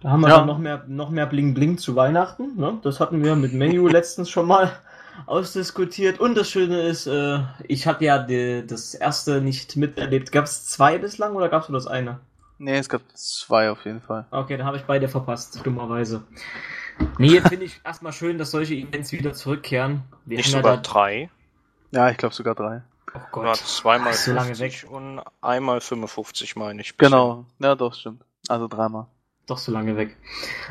[0.00, 0.38] Da haben wir Ja.
[0.38, 2.56] dann noch mehr, noch mehr Bling Bling zu Weihnachten.
[2.56, 2.78] Ne?
[2.82, 4.72] Das hatten wir mit Mayu letztens schon mal
[5.26, 6.20] ausdiskutiert.
[6.20, 10.32] Und das Schöne ist, äh, ich hatte ja die, das erste nicht miterlebt.
[10.32, 12.20] Gab es zwei bislang oder gab es nur das eine?
[12.58, 14.26] Nee, es gab zwei auf jeden Fall.
[14.30, 16.22] Okay, dann habe ich beide verpasst, dummerweise.
[17.18, 20.02] Nee, finde ich erstmal schön, dass solche Events wieder zurückkehren.
[20.24, 21.30] Wir Nicht sogar ja da, drei,
[21.90, 22.82] Ja, ich glaube sogar drei.
[23.14, 26.96] oh ja, Gott, zweimal so lange 50 und einmal 55, meine ich.
[26.96, 27.10] bisher.
[27.10, 27.46] Genau.
[27.58, 28.22] Ja, doch, stimmt.
[28.48, 29.06] Also dreimal.
[29.46, 30.16] Doch so lange weg.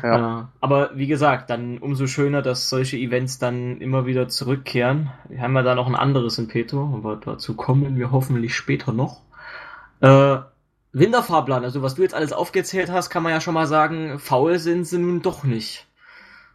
[0.02, 0.40] Ja.
[0.40, 5.10] Äh, aber wie gesagt, dann umso schöner, dass solche Events dann immer wieder zurückkehren.
[5.28, 8.92] Wir haben ja da noch ein anderes in petto, aber dazu kommen wir hoffentlich später
[8.92, 9.20] noch.
[10.00, 10.38] Äh,
[10.94, 14.58] Winterfahrplan, also was du jetzt alles aufgezählt hast, kann man ja schon mal sagen, faul
[14.58, 15.86] sind sie nun doch nicht.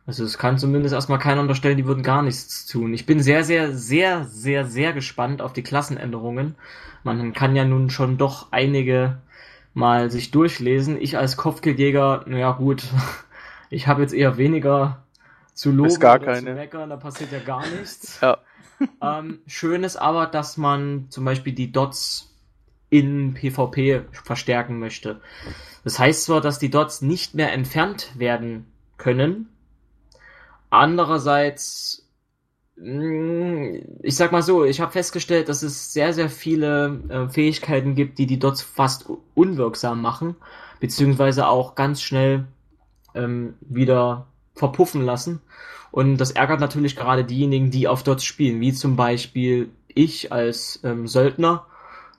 [0.05, 2.93] Also es kann zumindest erstmal keiner unterstellen, die würden gar nichts tun.
[2.93, 6.55] Ich bin sehr, sehr, sehr, sehr, sehr gespannt auf die Klassenänderungen.
[7.03, 9.17] Man kann ja nun schon doch einige
[9.77, 10.99] mal sich durchlesen.
[10.99, 12.83] Ich als Kopfgeldjäger, naja gut,
[13.69, 15.03] ich habe jetzt eher weniger
[15.53, 16.55] zu loben Ist gar oder zu keine.
[16.55, 18.19] meckern, da passiert ja gar nichts.
[18.19, 18.39] Ja.
[19.01, 22.35] ähm, schön ist aber, dass man zum Beispiel die Dots
[22.89, 25.21] in PvP verstärken möchte.
[25.83, 28.65] Das heißt zwar, dass die Dots nicht mehr entfernt werden
[28.97, 29.47] können,
[30.71, 32.06] andererseits
[32.79, 38.19] ich sag mal so, ich habe festgestellt, dass es sehr, sehr viele äh, Fähigkeiten gibt,
[38.19, 40.35] die die Dots fast unwirksam machen,
[40.79, 42.45] beziehungsweise auch ganz schnell
[43.15, 45.41] ähm, wieder verpuffen lassen.
[45.89, 50.79] Und das ärgert natürlich gerade diejenigen, die auf Dots spielen, wie zum Beispiel ich als
[50.83, 51.65] ähm, Söldner.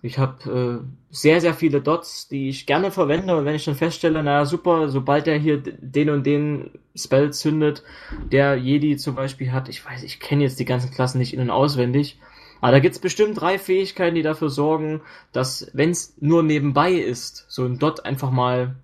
[0.01, 3.37] Ich habe äh, sehr, sehr viele Dots, die ich gerne verwende.
[3.37, 7.83] Und wenn ich dann feststelle, naja, super, sobald er hier den und den Spell zündet,
[8.31, 11.41] der Jedi zum Beispiel hat, ich weiß, ich kenne jetzt die ganzen Klassen nicht in-
[11.41, 12.19] und auswendig,
[12.61, 15.01] aber da gibt's bestimmt drei Fähigkeiten, die dafür sorgen,
[15.33, 18.77] dass, wenn's nur nebenbei ist, so ein Dot einfach mal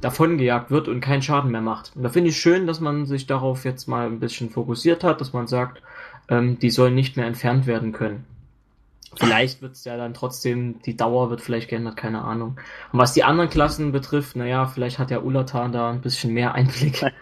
[0.00, 1.92] davongejagt wird und keinen Schaden mehr macht.
[1.94, 5.20] Und da finde ich schön, dass man sich darauf jetzt mal ein bisschen fokussiert hat,
[5.20, 5.82] dass man sagt,
[6.28, 8.24] ähm, die sollen nicht mehr entfernt werden können.
[9.16, 12.56] Vielleicht wird's ja dann trotzdem, die Dauer wird vielleicht geändert, keine Ahnung.
[12.92, 16.54] Und was die anderen Klassen betrifft, naja, vielleicht hat ja Ulatan da ein bisschen mehr
[16.54, 17.04] Einblick.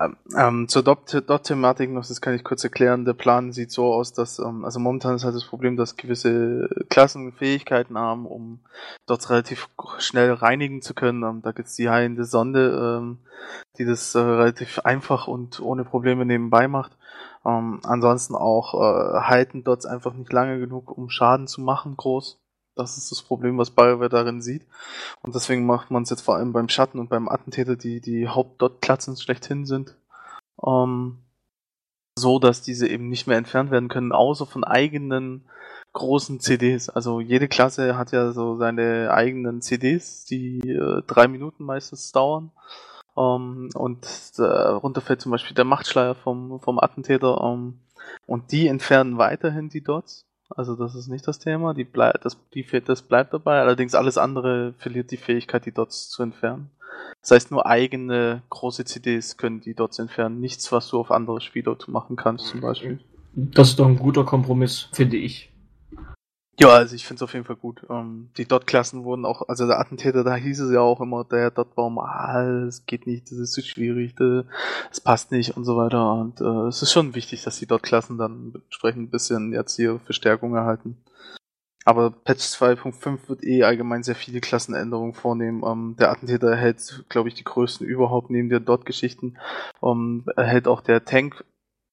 [0.00, 3.04] Ähm, ähm, zur Dot- Dot-Thematik noch, das kann ich kurz erklären.
[3.04, 6.68] Der Plan sieht so aus, dass, ähm, also momentan ist halt das Problem, dass gewisse
[6.88, 8.60] Klassen Fähigkeiten haben, um
[9.06, 11.22] Dots relativ schnell reinigen zu können.
[11.22, 13.18] Ähm, da gibt's die heilende Sonde, ähm,
[13.78, 16.92] die das äh, relativ einfach und ohne Probleme nebenbei macht.
[17.46, 22.40] Ähm, ansonsten auch äh, halten Dots einfach nicht lange genug, um Schaden zu machen, groß.
[22.74, 24.66] Das ist das Problem, was BioWare darin sieht.
[25.22, 28.28] Und deswegen macht man es jetzt vor allem beim Schatten und beim Attentäter, die die
[28.28, 29.96] Haupt-Dot-Klatzen schlechthin sind,
[30.66, 31.18] ähm,
[32.18, 35.48] so, dass diese eben nicht mehr entfernt werden können, außer von eigenen
[35.92, 36.90] großen CDs.
[36.90, 42.50] Also jede Klasse hat ja so seine eigenen CDs, die äh, drei Minuten meistens dauern.
[43.16, 44.06] Ähm, und
[44.38, 47.40] darunter fällt zum Beispiel der Machtschleier vom, vom Attentäter.
[47.42, 47.78] Ähm,
[48.26, 50.24] und die entfernen weiterhin die Dots.
[50.48, 51.74] Also das ist nicht das Thema.
[51.74, 53.60] Die blei das, die, das bleibt dabei.
[53.60, 56.70] Allerdings alles andere verliert die Fähigkeit, die Dots zu entfernen.
[57.20, 60.40] Das heißt, nur eigene große CDs können die dort entfernen.
[60.40, 63.00] Nichts, was du auf andere Spiele machen kannst, zum Beispiel.
[63.34, 65.52] Das ist doch ein guter Kompromiss, finde ich.
[66.58, 67.82] Ja, also ich finde es auf jeden Fall gut.
[67.90, 71.50] Ähm, die Dot-Klassen wurden auch, also der Attentäter, da hieß es ja auch immer, der
[71.50, 74.14] Dot-Baum, ah, es geht nicht, das ist zu schwierig,
[74.90, 76.12] es passt nicht und so weiter.
[76.14, 79.98] Und äh, es ist schon wichtig, dass die Dot-Klassen dann entsprechend ein bisschen jetzt hier
[80.00, 80.96] Verstärkung erhalten.
[81.84, 85.62] Aber Patch 2.5 wird eh allgemein sehr viele Klassenänderungen vornehmen.
[85.64, 89.38] Ähm, der Attentäter erhält, glaube ich, die größten überhaupt neben der Dot-Geschichten.
[89.82, 91.44] Ähm, erhält auch der Tank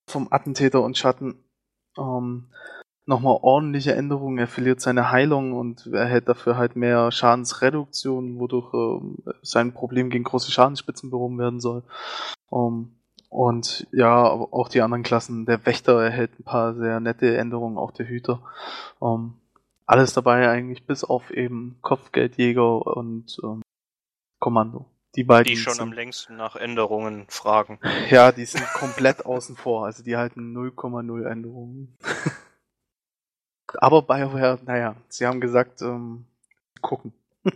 [0.10, 1.36] vom Attentäter und Schatten.
[1.98, 2.48] Ähm,
[3.06, 4.38] nochmal ordentliche Änderungen.
[4.38, 10.24] Er verliert seine Heilung und erhält dafür halt mehr Schadensreduktion, wodurch äh, sein Problem gegen
[10.24, 11.84] große Schadensspitzen behoben werden soll.
[12.50, 12.96] Um, ähm,
[13.30, 15.48] und ja, auch die anderen Klassen.
[15.48, 18.44] Der Wächter erhält ein paar sehr nette Änderungen, auch der Hüter.
[19.00, 19.34] Um, ähm,
[19.86, 23.62] alles dabei eigentlich, bis auf eben Kopfgeldjäger und ähm,
[24.40, 24.86] Kommando.
[25.16, 25.52] Die beiden.
[25.52, 27.80] Die schon sind, am längsten nach Änderungen fragen.
[28.10, 29.86] Ja, die sind komplett außen vor.
[29.86, 31.98] Also die halten 0,0 Änderungen.
[33.80, 36.26] Aber BioWare, naja, sie haben gesagt, ähm,
[36.82, 37.14] gucken.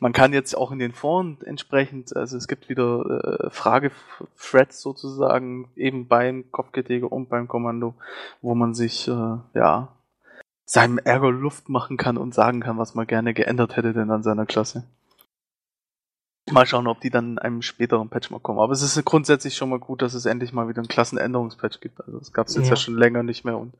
[0.00, 5.68] Man kann jetzt auch in den Foren entsprechend, also es gibt wieder äh, Frage-Threads sozusagen,
[5.76, 7.94] eben beim Kopfgeldjäger und beim Kommando,
[8.40, 9.88] wo man sich, äh, ja,
[10.64, 14.22] seinem Ärger Luft machen kann und sagen kann, was man gerne geändert hätte denn an
[14.22, 14.84] seiner Klasse.
[16.50, 18.58] Mal schauen, ob die dann in einem späteren Patch mal kommen.
[18.58, 22.00] Aber es ist grundsätzlich schon mal gut, dass es endlich mal wieder einen Klassenänderungspatch gibt.
[22.00, 22.70] Also es gab es jetzt ja.
[22.70, 23.74] ja schon länger nicht mehr und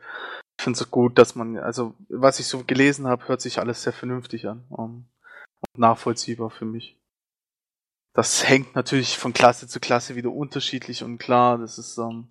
[0.59, 3.83] ich finde es gut, dass man, also was ich so gelesen habe, hört sich alles
[3.83, 5.07] sehr vernünftig an um,
[5.61, 6.99] und nachvollziehbar für mich.
[8.15, 12.29] Das hängt natürlich von Klasse zu Klasse wieder unterschiedlich und klar, das ist ähm,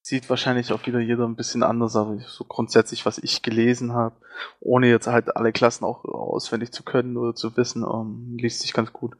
[0.00, 4.14] sieht wahrscheinlich auch wieder jeder ein bisschen anders, aber so grundsätzlich, was ich gelesen habe,
[4.60, 8.74] ohne jetzt halt alle Klassen auch auswendig zu können oder zu wissen, ähm, liest sich
[8.74, 9.16] ganz gut.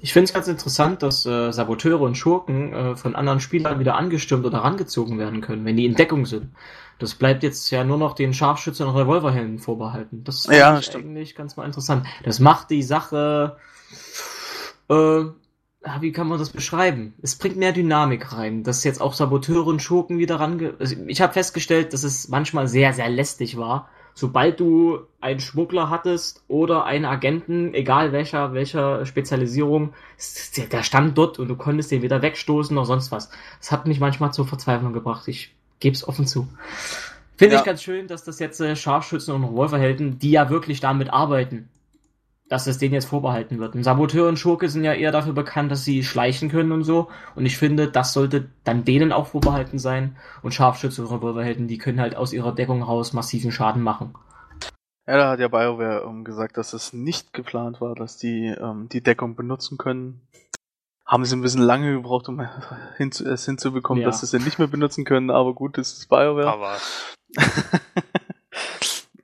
[0.00, 3.96] Ich finde es ganz interessant, dass äh, Saboteure und Schurken äh, von anderen Spielern wieder
[3.96, 6.50] angestürmt oder rangezogen werden können, wenn die in Deckung sind.
[6.98, 10.24] Das bleibt jetzt ja nur noch den Scharfschützen und Revolverhelden vorbehalten.
[10.24, 12.06] Das ist ja, eigentlich ganz mal interessant.
[12.24, 13.58] Das macht die Sache,
[14.88, 15.24] äh,
[16.00, 17.14] wie kann man das beschreiben?
[17.22, 20.74] Es bringt mehr Dynamik rein, dass jetzt auch Saboteure und Schurken wieder range...
[20.78, 25.90] Also ich habe festgestellt, dass es manchmal sehr, sehr lästig war, sobald du einen Schmuggler
[25.90, 29.92] hattest oder einen Agenten, egal welcher, welcher Spezialisierung,
[30.72, 33.30] der stand dort und du konntest den wieder wegstoßen oder sonst was.
[33.60, 35.28] Das hat mich manchmal zur Verzweiflung gebracht.
[35.28, 36.48] Ich gebe es offen zu.
[37.36, 37.60] Finde ja.
[37.60, 41.68] ich ganz schön, dass das jetzt äh, Scharfschützen und Revolverhelden, die ja wirklich damit arbeiten,
[42.48, 43.74] dass es denen jetzt vorbehalten wird.
[43.74, 47.08] Ein Saboteur und Schurke sind ja eher dafür bekannt, dass sie schleichen können und so.
[47.34, 50.16] Und ich finde, das sollte dann denen auch vorbehalten sein.
[50.42, 54.14] Und Scharfschütze und Revolverhelden, die können halt aus ihrer Deckung raus massiven Schaden machen.
[55.08, 58.88] Ja, da hat ja BioWare ähm, gesagt, dass es nicht geplant war, dass die ähm,
[58.90, 60.20] die Deckung benutzen können.
[61.04, 62.44] Haben sie ein bisschen lange gebraucht, um
[62.96, 64.08] hinzu, es hinzubekommen, ja.
[64.08, 66.48] dass sie sie nicht mehr benutzen können, aber gut, das ist BioWare.
[66.48, 66.76] Aber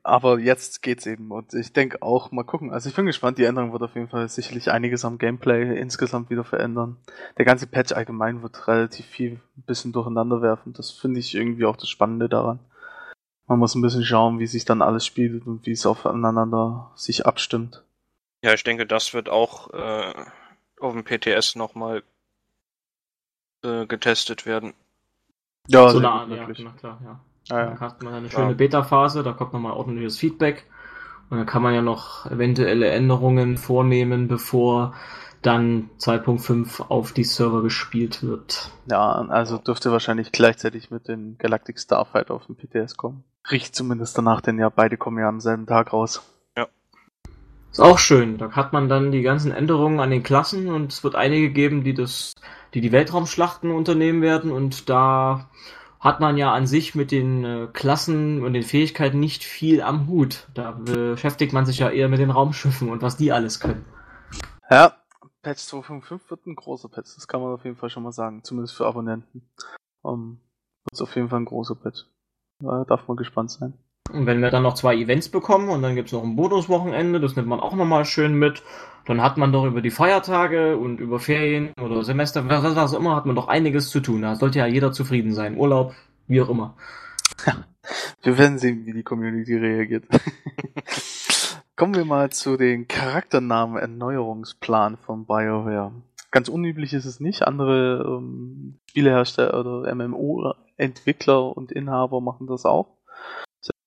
[0.04, 2.72] aber jetzt geht's eben und ich denke auch, mal gucken.
[2.72, 6.28] Also ich bin gespannt, die Änderung wird auf jeden Fall sicherlich einiges am Gameplay insgesamt
[6.30, 6.96] wieder verändern.
[7.38, 10.72] Der ganze Patch allgemein wird relativ viel ein bisschen durcheinander werfen.
[10.72, 12.58] Das finde ich irgendwie auch das Spannende daran.
[13.46, 17.26] Man muss ein bisschen schauen, wie sich dann alles spielt und wie es aufeinander sich
[17.26, 17.84] abstimmt.
[18.42, 20.24] Ja, ich denke, das wird auch äh,
[20.80, 22.02] auf dem PTS nochmal
[23.62, 24.74] äh, getestet werden.
[25.68, 27.20] Ja, so nah, ja, na klar, ja.
[27.50, 27.64] Ah, ja.
[27.66, 28.54] Dann hat man eine schöne ja.
[28.54, 30.66] Beta-Phase, da kommt nochmal ordentliches Feedback.
[31.30, 34.94] Und dann kann man ja noch eventuelle Änderungen vornehmen, bevor
[35.42, 38.70] dann 2.5 auf die Server gespielt wird.
[38.86, 43.24] Ja, also dürfte wahrscheinlich gleichzeitig mit dem Galactic Starfighter auf dem PTS kommen.
[43.50, 46.22] Riecht zumindest danach, denn ja, beide kommen ja am selben Tag raus.
[46.56, 46.68] Ja.
[47.72, 48.38] Ist auch schön.
[48.38, 51.82] Da hat man dann die ganzen Änderungen an den Klassen und es wird einige geben,
[51.82, 52.34] die das,
[52.74, 55.48] die die Weltraumschlachten unternehmen werden und da
[56.02, 60.08] hat man ja an sich mit den äh, Klassen und den Fähigkeiten nicht viel am
[60.08, 60.48] Hut.
[60.52, 63.84] Da beschäftigt man sich ja eher mit den Raumschiffen und was die alles können.
[64.68, 64.96] Ja,
[65.42, 68.42] Patch 2.5 wird ein großer Patch, das kann man auf jeden Fall schon mal sagen,
[68.42, 69.42] zumindest für Abonnenten.
[70.02, 70.40] Um, ähm,
[70.84, 72.04] wird es auf jeden Fall ein großer Patch.
[72.58, 73.78] Da darf man gespannt sein.
[74.12, 77.18] Und wenn wir dann noch zwei Events bekommen und dann gibt es noch ein Bonuswochenende,
[77.18, 78.62] das nimmt man auch nochmal schön mit,
[79.06, 83.16] dann hat man doch über die Feiertage und über Ferien oder Semester, was, was immer,
[83.16, 84.22] hat man doch einiges zu tun.
[84.22, 85.56] Da sollte ja jeder zufrieden sein.
[85.56, 85.94] Urlaub,
[86.26, 86.76] wie auch immer.
[87.46, 87.64] Ja,
[88.22, 90.04] wir werden sehen, wie die Community reagiert.
[91.76, 95.92] Kommen wir mal zu den Charakternamen Erneuerungsplan von BioWare.
[96.30, 97.42] Ganz unüblich ist es nicht.
[97.42, 103.01] Andere ähm, Spielehersteller oder MMO-Entwickler und Inhaber machen das auch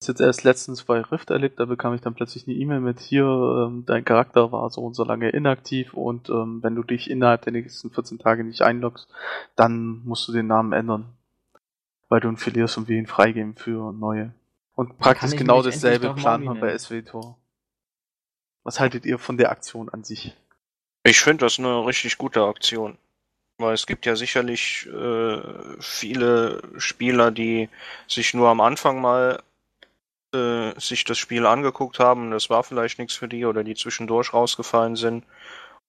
[0.05, 2.99] es jetzt erst letztens bei Rift erlebt, da bekam ich dann plötzlich eine E-Mail mit
[2.99, 7.09] hier, ähm, dein Charakter war so und so lange inaktiv und ähm, wenn du dich
[7.09, 9.07] innerhalb der nächsten 14 Tage nicht einloggst,
[9.55, 11.05] dann musst du den Namen ändern.
[12.07, 14.33] Weil du ihn verlierst und wir ihn freigeben für neue.
[14.75, 17.37] Und praktisch genau dasselbe plant man bei SWTOR.
[18.63, 20.35] Was haltet ihr von der Aktion an sich?
[21.03, 22.97] Ich finde das eine richtig gute Aktion.
[23.57, 25.39] Weil es gibt ja sicherlich äh,
[25.79, 27.69] viele Spieler, die
[28.07, 29.41] sich nur am Anfang mal
[30.35, 34.33] äh, sich das Spiel angeguckt haben, das war vielleicht nichts für die oder die zwischendurch
[34.33, 35.25] rausgefallen sind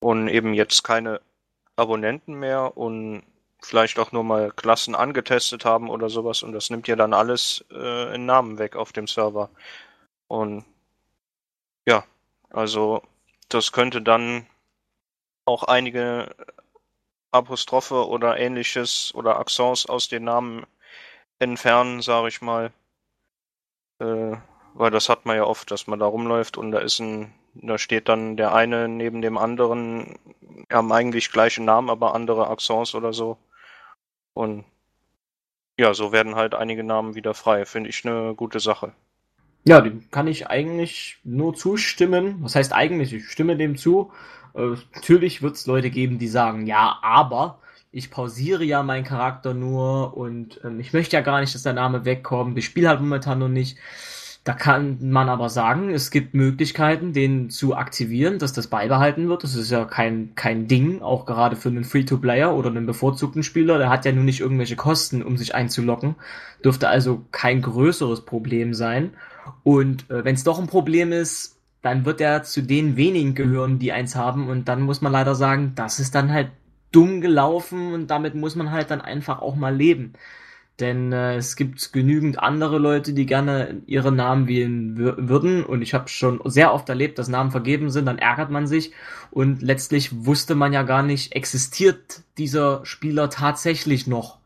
[0.01, 1.21] und eben jetzt keine
[1.77, 3.23] Abonnenten mehr und
[3.61, 7.65] vielleicht auch nur mal Klassen angetestet haben oder sowas und das nimmt ja dann alles
[7.73, 9.51] äh, in Namen weg auf dem Server.
[10.29, 10.65] Und
[11.87, 12.05] ja,
[12.51, 13.03] also
[13.49, 14.47] das könnte dann
[15.45, 16.35] auch einige
[17.31, 20.67] Apostrophe oder ähnliches oder Accents aus den Namen
[21.39, 22.73] entfernen, sage ich mal.
[23.99, 24.37] Äh,
[24.75, 27.79] weil das hat man ja oft, dass man da rumläuft und da ist ein, da
[27.79, 30.19] steht dann der eine neben dem anderen,
[30.71, 33.39] haben eigentlich gleiche Namen, aber andere Accents oder so.
[34.35, 34.65] Und
[35.79, 37.65] ja, so werden halt einige Namen wieder frei.
[37.65, 38.93] Finde ich eine gute Sache.
[39.65, 42.37] Ja, dem kann ich eigentlich nur zustimmen.
[42.41, 43.13] Was heißt eigentlich?
[43.13, 44.13] Ich stimme dem zu.
[44.55, 47.59] Äh, natürlich wird es Leute geben, die sagen, ja, aber
[47.97, 51.73] ich pausiere ja meinen Charakter nur und ähm, ich möchte ja gar nicht, dass der
[51.73, 52.59] Name wegkommt.
[52.59, 53.79] Ich spiele halt momentan noch nicht.
[54.45, 59.45] Da kann man aber sagen, es gibt Möglichkeiten, den zu aktivieren, dass das beibehalten wird.
[59.45, 63.79] Das ist ja kein, kein Ding, auch gerade für einen Free-to-Player oder einen bevorzugten Spieler.
[63.79, 66.17] Der hat ja nun nicht irgendwelche Kosten, um sich einzulocken.
[66.63, 69.15] Dürfte also kein größeres Problem sein.
[69.65, 73.79] Und äh, wenn es doch ein Problem ist, dann wird er zu den wenigen gehören,
[73.79, 74.49] die eins haben.
[74.49, 76.51] Und dann muss man leider sagen, das ist dann halt
[76.92, 80.14] dumm gelaufen und damit muss man halt dann einfach auch mal leben.
[80.81, 85.64] Denn äh, es gibt genügend andere Leute, die gerne ihre Namen wählen würden.
[85.64, 88.92] Und ich habe schon sehr oft erlebt, dass Namen vergeben sind, dann ärgert man sich.
[89.31, 94.38] Und letztlich wusste man ja gar nicht, existiert dieser Spieler tatsächlich noch?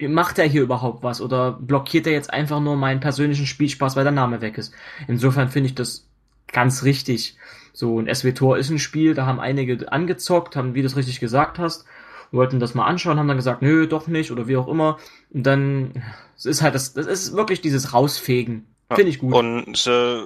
[0.00, 1.20] Macht er hier überhaupt was?
[1.20, 4.72] Oder blockiert er jetzt einfach nur meinen persönlichen Spielspaß, weil der Name weg ist?
[5.08, 6.06] Insofern finde ich das
[6.52, 7.36] ganz richtig.
[7.74, 11.18] So, ein SW-Tor ist ein Spiel, da haben einige angezockt, haben, wie du es richtig
[11.18, 11.84] gesagt hast,
[12.30, 14.98] wollten das mal anschauen, haben dann gesagt, nö, doch nicht, oder wie auch immer.
[15.32, 16.04] Und dann,
[16.36, 18.72] es ist halt, das, das ist wirklich dieses Rausfegen.
[18.92, 19.34] Finde ich gut.
[19.34, 20.24] Und sie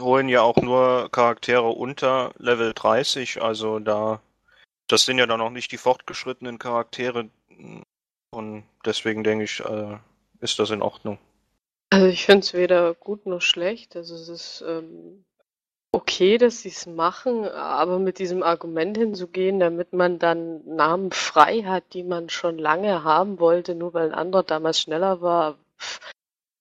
[0.00, 4.22] holen ja auch nur Charaktere unter Level 30, also da,
[4.88, 7.28] das sind ja dann auch nicht die fortgeschrittenen Charaktere.
[8.30, 9.98] Und deswegen denke ich, äh,
[10.40, 11.18] ist das in Ordnung.
[11.90, 13.96] Also ich finde es weder gut noch schlecht.
[13.96, 15.25] Also es ist ähm,
[15.96, 21.62] okay, dass sie es machen, aber mit diesem Argument hinzugehen, damit man dann Namen frei
[21.62, 25.56] hat, die man schon lange haben wollte, nur weil ein anderer damals schneller war,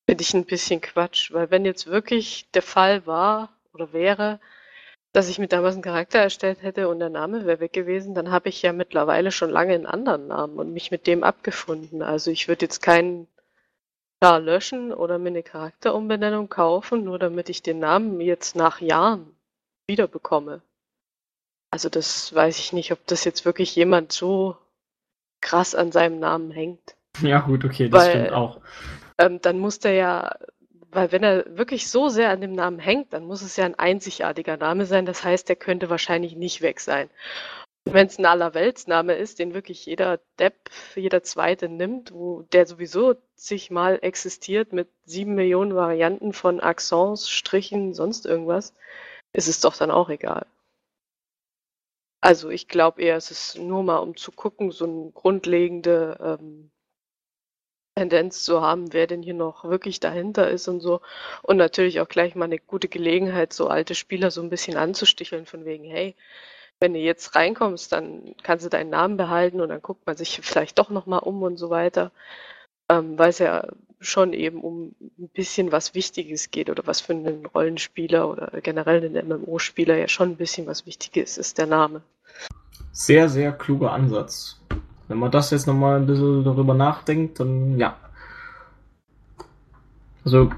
[0.07, 1.33] finde ich ein bisschen Quatsch.
[1.33, 4.39] Weil wenn jetzt wirklich der Fall war oder wäre,
[5.11, 8.31] dass ich mir damals einen Charakter erstellt hätte und der Name wäre weg gewesen, dann
[8.31, 12.01] habe ich ja mittlerweile schon lange einen anderen Namen und mich mit dem abgefunden.
[12.01, 13.27] Also ich würde jetzt keinen
[14.25, 19.35] Klar löschen oder mir eine Charakterumbenennung kaufen, nur damit ich den Namen jetzt nach Jahren
[19.85, 20.63] wiederbekomme.
[21.69, 24.57] Also das weiß ich nicht, ob das jetzt wirklich jemand so
[25.41, 26.95] krass an seinem Namen hängt.
[27.21, 28.61] Ja gut, okay, das weil, stimmt auch.
[29.19, 30.35] Ähm, dann muss der ja,
[30.89, 33.77] weil wenn er wirklich so sehr an dem Namen hängt, dann muss es ja ein
[33.77, 35.05] einzigartiger Name sein.
[35.05, 37.11] Das heißt, der könnte wahrscheinlich nicht weg sein.
[37.87, 43.15] Wenn es ein Allerweltsname ist, den wirklich jeder Depp, jeder Zweite nimmt, wo der sowieso
[43.35, 48.73] zigmal existiert mit sieben Millionen Varianten von Accents, Strichen, sonst irgendwas,
[49.33, 50.47] ist es doch dann auch egal.
[52.21, 56.71] Also ich glaube eher, es ist nur mal, um zu gucken, so eine grundlegende ähm,
[57.95, 61.01] Tendenz zu haben, wer denn hier noch wirklich dahinter ist und so.
[61.43, 65.45] Und natürlich auch gleich mal eine gute Gelegenheit, so alte Spieler so ein bisschen anzusticheln,
[65.45, 66.15] von wegen, hey,
[66.79, 70.39] wenn du jetzt reinkommst, dann kannst du deinen Namen behalten und dann guckt man sich
[70.43, 72.11] vielleicht doch nochmal um und so weiter.
[72.87, 73.67] Ähm, weil es ja
[73.99, 79.03] schon eben um ein bisschen was Wichtiges geht oder was für einen Rollenspieler oder generell
[79.03, 82.01] einen MMO-Spieler ja schon ein bisschen was Wichtiges ist, der Name.
[82.91, 84.61] Sehr, sehr kluger Ansatz.
[85.07, 87.97] Wenn man das jetzt nochmal ein bisschen darüber nachdenkt, dann ja.
[90.23, 90.51] Also,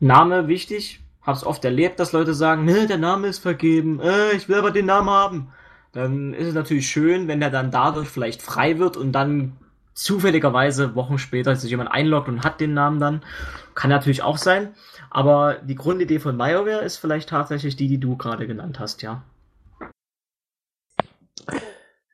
[0.00, 4.32] Name wichtig, habe es oft erlebt, dass Leute sagen, ne, der Name ist vergeben, äh,
[4.32, 5.52] ich will aber den Namen haben.
[5.92, 9.56] Dann ist es natürlich schön, wenn der dann dadurch vielleicht frei wird und dann
[9.94, 13.22] zufälligerweise Wochen später sich jemand einloggt und hat den Namen dann.
[13.74, 14.74] Kann natürlich auch sein.
[15.10, 19.22] Aber die Grundidee von BioWare ist vielleicht tatsächlich die, die du gerade genannt hast, ja.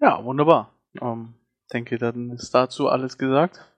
[0.01, 0.73] Ja, wunderbar.
[1.01, 1.35] Ähm,
[1.73, 3.72] denke, dann ist dazu alles gesagt.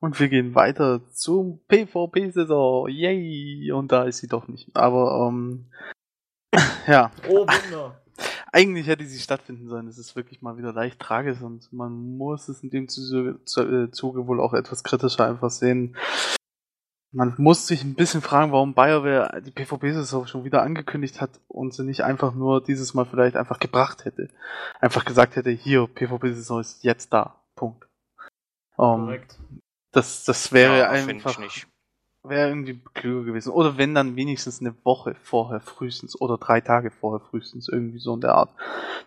[0.00, 2.88] Und wir gehen weiter zum PvP-Saison.
[2.88, 3.72] Yay!
[3.72, 4.74] Und da ist sie doch nicht.
[4.76, 5.66] Aber, ähm,
[6.86, 7.10] ja.
[7.28, 8.00] Oh, Wunder.
[8.52, 9.88] Eigentlich hätte sie stattfinden sollen.
[9.88, 13.90] Es ist wirklich mal wieder leicht tragisch und man muss es in dem Zuge, äh,
[13.90, 15.96] Zuge wohl auch etwas kritischer einfach sehen.
[17.12, 21.72] Man muss sich ein bisschen fragen, warum BioWare die PvP-Saison schon wieder angekündigt hat und
[21.72, 24.28] sie nicht einfach nur dieses Mal vielleicht einfach gebracht hätte.
[24.80, 27.42] Einfach gesagt hätte, hier, PvP-Saison ist jetzt da.
[27.54, 27.88] Punkt.
[28.76, 29.38] Um, Korrekt.
[29.96, 31.66] Das, das wäre Ja, einfach ich nicht.
[32.22, 33.50] wäre irgendwie klüger gewesen.
[33.50, 38.14] Oder wenn dann wenigstens eine Woche vorher frühestens oder drei Tage vorher frühestens irgendwie so
[38.14, 38.50] in der Art,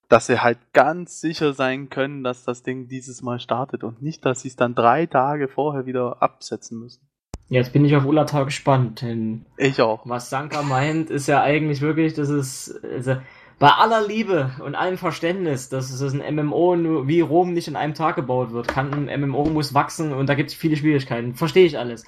[0.07, 4.25] dass sie halt ganz sicher sein können, dass das Ding dieses Mal startet und nicht,
[4.25, 7.07] dass sie es dann drei Tage vorher wieder absetzen müssen.
[7.49, 10.07] Jetzt bin ich auf Ulata gespannt, denn Ich auch.
[10.07, 13.17] was Sanka meint, ist ja eigentlich wirklich, dass es also,
[13.59, 17.75] bei aller Liebe und allem Verständnis, dass es ein MMO nur wie Rom nicht in
[17.75, 18.69] einem Tag gebaut wird.
[18.69, 21.35] Kann ein MMO muss wachsen und da gibt es viele Schwierigkeiten.
[21.35, 22.05] Verstehe ich alles.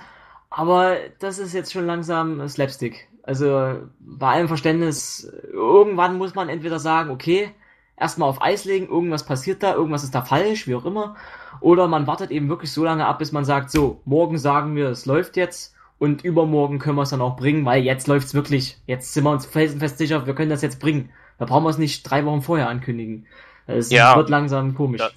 [0.49, 3.09] Aber das ist jetzt schon langsam Slapstick.
[3.23, 7.51] Also bei allem Verständnis, irgendwann muss man entweder sagen, okay,
[7.97, 11.15] erstmal auf Eis legen, irgendwas passiert da, irgendwas ist da falsch, wie auch immer.
[11.59, 14.89] Oder man wartet eben wirklich so lange ab, bis man sagt, so, morgen sagen wir,
[14.89, 18.77] es läuft jetzt und übermorgen können wir es dann auch bringen, weil jetzt läuft's wirklich.
[18.87, 21.09] Jetzt sind wir uns felsenfest sicher, wir können das jetzt bringen.
[21.41, 23.25] Da brauchen wir es nicht drei Wochen vorher ankündigen.
[23.65, 24.15] Es Ja.
[24.15, 24.99] wird langsam komisch.
[25.01, 25.09] Da-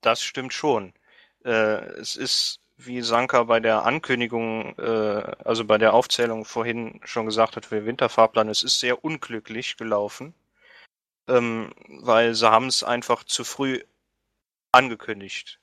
[0.00, 0.94] Das stimmt schon.
[1.44, 1.50] Äh,
[2.00, 4.82] es ist, wie Sanka bei der Ankündigung, äh,
[5.44, 9.76] also bei der Aufzählung vorhin schon gesagt hat für den Winterfahrplan, es ist sehr unglücklich
[9.76, 10.32] gelaufen,
[11.28, 13.82] ähm, weil sie haben es einfach zu früh
[14.72, 15.60] angekündigt.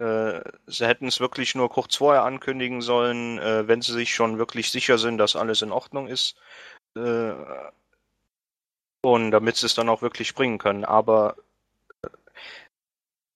[0.00, 4.36] Äh, sie hätten es wirklich nur kurz vorher ankündigen sollen, äh, wenn sie sich schon
[4.38, 6.34] wirklich sicher sind, dass alles in Ordnung ist.
[6.96, 7.34] Äh,
[9.04, 10.84] und damit sie es dann auch wirklich bringen können.
[10.86, 11.36] Aber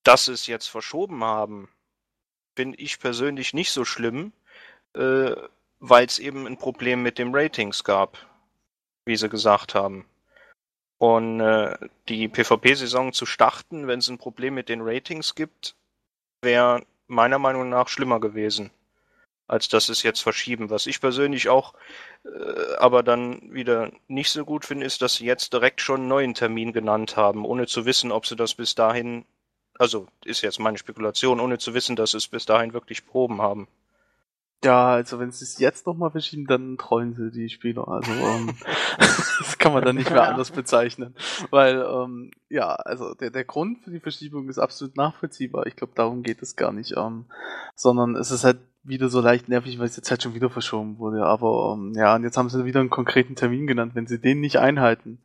[0.03, 1.69] dass sie es jetzt verschoben haben,
[2.55, 4.33] finde ich persönlich nicht so schlimm,
[4.95, 5.35] äh,
[5.79, 8.17] weil es eben ein Problem mit den Ratings gab,
[9.05, 10.05] wie sie gesagt haben.
[10.97, 11.77] Und äh,
[12.09, 15.75] die PvP-Saison zu starten, wenn es ein Problem mit den Ratings gibt,
[16.41, 18.71] wäre meiner Meinung nach schlimmer gewesen,
[19.47, 20.71] als dass es jetzt verschieben.
[20.71, 21.77] Was ich persönlich auch äh,
[22.77, 26.33] aber dann wieder nicht so gut finde, ist, dass sie jetzt direkt schon einen neuen
[26.33, 29.25] Termin genannt haben, ohne zu wissen, ob sie das bis dahin
[29.79, 33.41] also ist jetzt meine Spekulation, ohne zu wissen, dass sie es bis dahin wirklich proben
[33.41, 33.67] haben.
[34.63, 37.87] Ja, also wenn sie es jetzt nochmal verschieben, dann trollen sie die Spieler.
[37.87, 38.53] Also ähm,
[38.97, 41.15] das kann man dann nicht mehr anders bezeichnen.
[41.49, 45.65] Weil, ähm, ja, also der, der Grund für die Verschiebung ist absolut nachvollziehbar.
[45.65, 46.95] Ich glaube, darum geht es gar nicht.
[46.97, 47.25] Ähm,
[47.75, 50.97] sondern es ist halt wieder so leicht nervig, weil es jetzt halt schon wieder verschoben
[50.99, 51.25] wurde.
[51.25, 53.95] Aber ähm, ja, und jetzt haben sie wieder einen konkreten Termin genannt.
[53.95, 55.19] Wenn sie den nicht einhalten,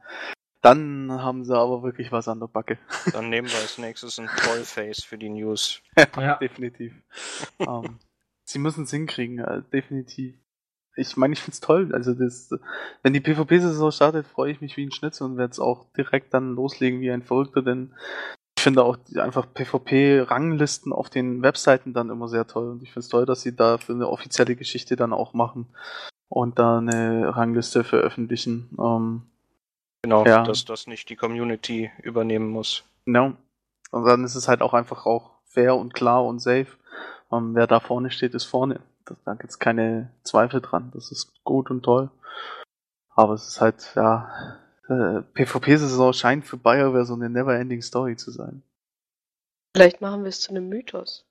[0.62, 2.78] dann haben sie aber wirklich was an der Backe.
[3.12, 5.82] Dann nehmen wir als nächstes ein Trollface für die News.
[6.16, 6.36] Ja.
[6.36, 6.94] definitiv.
[7.58, 7.98] ähm,
[8.44, 10.34] sie müssen es hinkriegen, äh, definitiv.
[10.96, 11.92] Ich meine, ich find's toll.
[11.92, 12.50] Also das,
[13.02, 16.32] wenn die PvP-Saison startet, freue ich mich wie ein Schnitzel und werde es auch direkt
[16.34, 17.94] dann loslegen wie ein Verrückter, denn
[18.56, 23.00] ich finde auch einfach PvP-Ranglisten auf den Webseiten dann immer sehr toll und ich finde
[23.00, 25.66] es toll, dass sie da für eine offizielle Geschichte dann auch machen
[26.28, 28.70] und da eine Rangliste veröffentlichen.
[28.78, 29.22] Ähm,
[30.04, 30.42] Genau, Ja.
[30.42, 32.84] dass das nicht die Community übernehmen muss.
[33.06, 33.34] Ja.
[33.90, 36.66] Und dann ist es halt auch einfach auch fair und klar und safe.
[37.34, 38.80] Ähm, wer da vorne steht, ist vorne.
[39.04, 40.90] Das, da gibt's keine Zweifel dran.
[40.94, 42.10] Das ist gut und toll.
[43.10, 44.58] Aber es ist halt, ja,
[44.88, 48.62] äh, PvP-Saison scheint für BioWare so eine never-ending Story zu sein.
[49.76, 51.24] Vielleicht machen wir es zu einem Mythos.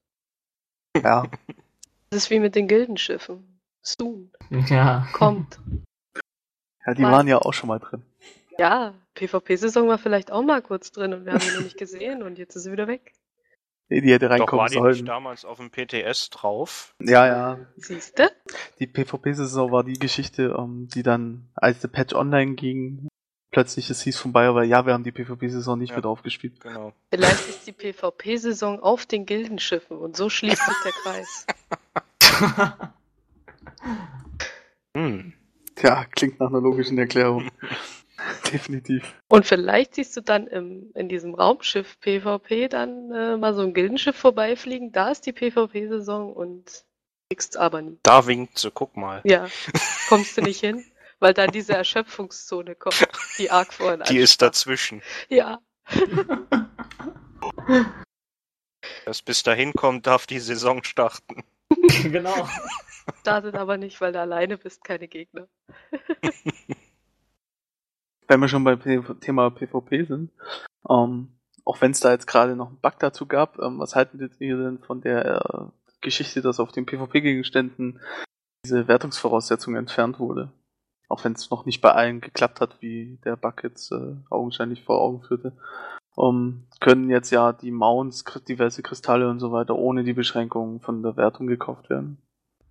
[1.02, 1.26] Ja,
[2.10, 3.60] Das ist wie mit den Gildenschiffen.
[3.82, 4.32] Soon.
[4.68, 5.08] ja.
[5.14, 5.60] Kommt.
[6.86, 7.12] ja die Was?
[7.12, 8.04] waren ja auch schon mal drin.
[8.60, 12.22] Ja, PvP-Saison war vielleicht auch mal kurz drin und wir haben sie noch nicht gesehen
[12.22, 13.14] und jetzt ist sie wieder weg.
[13.90, 16.96] Nee, die hätte Doch reinkommen war die nicht damals auf dem PTS drauf.
[17.02, 17.60] Ja, ja.
[17.76, 18.32] Siehste?
[18.80, 23.08] Die PvP-Saison war die Geschichte, ähm, die dann, als der Patch online ging,
[23.52, 25.98] plötzlich es hieß von BioWare, ja, wir haben die PvP-Saison nicht Ja.
[25.98, 26.60] mit aufgespielt.
[26.62, 26.94] Genau.
[27.12, 31.48] Vielleicht ist die PvP-Saison auf den Gildenschiffen und so schließt sich der Kreis.
[34.96, 35.34] Hm.
[35.76, 37.50] Tja, klingt nach einer logischen Erklärung.
[38.52, 39.14] Definitiv.
[39.28, 43.74] Und vielleicht siehst du dann im, in diesem Raumschiff PvP dann äh, mal so ein
[43.74, 44.92] Gildenschiff vorbeifliegen.
[44.92, 46.86] Da ist die PvP-Saison und
[47.30, 48.00] kriegst aber nie.
[48.04, 49.22] Da winkt sie, guck mal.
[49.24, 49.48] Ja,
[50.10, 50.86] kommst du nicht hin,
[51.20, 53.08] weil dann diese Erschöpfungszone kommt,
[53.38, 55.02] die arg vorhin Die ist dazwischen.
[55.30, 55.60] Ja,
[59.06, 61.44] Was bis dahin kommt, darf die Saison starten.
[62.04, 62.48] genau.
[63.22, 65.48] startet aber nicht, weil du alleine bist, keine Gegner.
[68.28, 68.80] Wenn wir schon beim
[69.20, 70.32] Thema PvP sind,
[70.90, 71.30] ähm,
[71.66, 74.58] auch wenn es da jetzt gerade noch einen Bug dazu gab, ähm, was haltet ihr
[74.58, 75.66] denn von der äh,
[76.02, 78.00] Geschichte, dass auf den PvP-Gegenständen
[78.66, 80.52] diese Wertungsvoraussetzung entfernt wurde.
[81.10, 84.84] Auch wenn es noch nicht bei allen geklappt hat, wie der Bug jetzt äh, augenscheinlich
[84.84, 85.54] vor Augen führte.
[86.16, 91.02] Um, können jetzt ja die Mounts, diverse Kristalle und so weiter ohne die Beschränkungen von
[91.02, 92.20] der Wertung gekauft werden.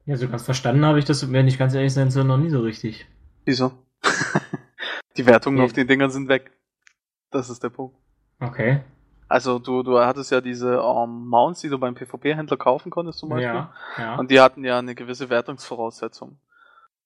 [0.06, 2.50] Ja, so ganz verstanden habe ich das, wenn ich ganz ehrlich sein soll, noch nie
[2.50, 3.06] so richtig.
[3.44, 3.72] Wieso?
[5.16, 5.64] die Wertungen Nee.
[5.64, 6.52] auf den Dingern sind weg.
[7.30, 7.96] Das ist der Punkt.
[8.40, 8.80] Okay.
[9.28, 13.30] Also du, du hattest ja diese ähm, Mounts, die du beim PvP-Händler kaufen konntest zum
[13.30, 13.46] Beispiel.
[13.46, 14.16] Ja, ja.
[14.16, 16.38] Und die hatten ja eine gewisse Wertungsvoraussetzung.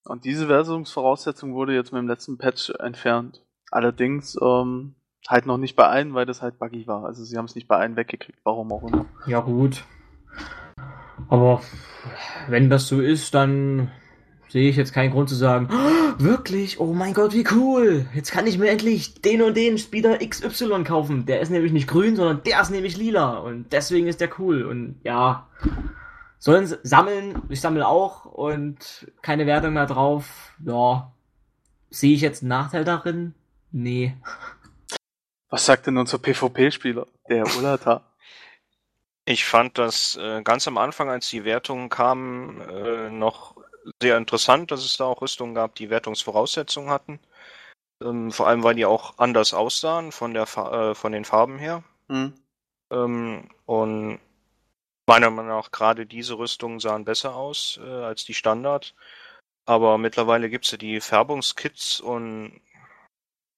[0.04, 3.42] Und diese Wertungsvoraussetzung wurde jetzt mit dem letzten Patch entfernt.
[3.70, 4.94] Allerdings ähm,
[5.28, 7.04] halt noch nicht bei allen, weil das halt buggy war.
[7.04, 9.06] Also sie haben es nicht bei allen weggekriegt, warum auch immer.
[9.26, 9.84] Ja, gut.
[11.28, 11.60] Aber
[12.48, 13.90] wenn das so ist, dann
[14.48, 18.06] sehe ich jetzt keinen Grund zu sagen, "Oh, wirklich, oh mein Gott, wie cool.
[18.14, 21.26] Jetzt kann ich mir endlich den und den Spieler XY kaufen.
[21.26, 23.38] Der ist nämlich nicht grün, sondern der ist nämlich lila.
[23.38, 24.64] Und deswegen ist der cool.
[24.64, 25.48] Und ja,
[26.38, 27.42] sollen sie sammeln.
[27.48, 30.54] Ich sammle auch und keine Wertung mehr drauf.
[30.64, 31.12] Ja,
[31.90, 33.34] sehe ich jetzt einen Nachteil darin?
[33.72, 34.16] Nee.
[35.48, 37.06] Was sagt denn unser PvP-Spieler?
[37.28, 38.02] Der Ulata.
[39.24, 43.56] Ich fand das äh, ganz am Anfang, als die Wertungen kamen, äh, noch
[44.00, 47.20] sehr interessant, dass es da auch Rüstungen gab, die Wertungsvoraussetzungen hatten.
[48.02, 51.58] Ähm, vor allem, weil die auch anders aussahen von der Fa äh, von den Farben
[51.58, 51.82] her.
[52.08, 52.34] Hm.
[52.92, 54.20] Ähm, und
[55.06, 58.94] meiner Meinung nach gerade diese Rüstungen sahen besser aus äh, als die Standard.
[59.66, 62.60] Aber mittlerweile gibt's ja die Färbungskits und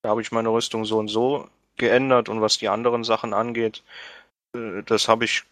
[0.02, 3.82] da habe ich meine Rüstung so und so geändert und was die anderen Sachen angeht,
[4.54, 5.44] äh, das habe ich,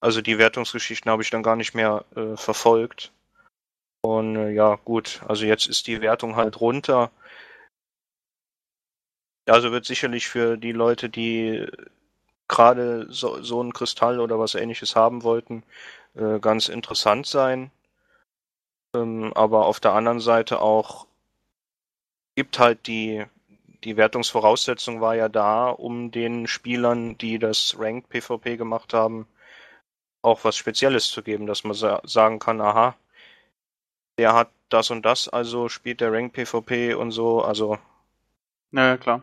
[0.00, 3.12] also die Wertungsgeschichten habe ich dann gar nicht mehr äh, verfolgt.
[4.02, 7.10] Und äh, ja, gut, also jetzt ist die Wertung halt runter.
[9.46, 11.66] Also wird sicherlich für die Leute, die
[12.48, 15.62] gerade so, so einen Kristall oder was ähnliches haben wollten,
[16.14, 17.70] äh, ganz interessant sein.
[18.94, 21.06] Ähm, aber auf der anderen Seite auch
[22.36, 23.24] gibt halt die,
[23.84, 29.26] die Wertungsvoraussetzung war ja da, um den Spielern, die das Ranked PvP gemacht haben,
[30.22, 32.96] auch was Spezielles zu geben, dass man sa sagen kann, aha,
[34.20, 37.78] der hat das und das, also spielt der Ranked PvP und so, also
[38.70, 39.22] Naja, klar.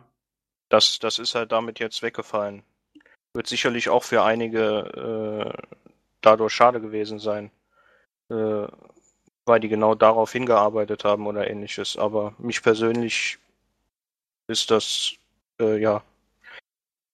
[0.70, 2.64] das, das ist halt damit jetzt weggefallen.
[3.36, 5.78] Wird sicherlich auch für einige äh,
[6.22, 7.52] dadurch schade gewesen sein,
[8.30, 8.68] äh,
[9.46, 11.96] weil die genau darauf hingearbeitet haben oder ähnliches.
[11.96, 13.38] Aber mich persönlich
[14.48, 15.14] ist das,
[15.62, 16.02] äh, ja,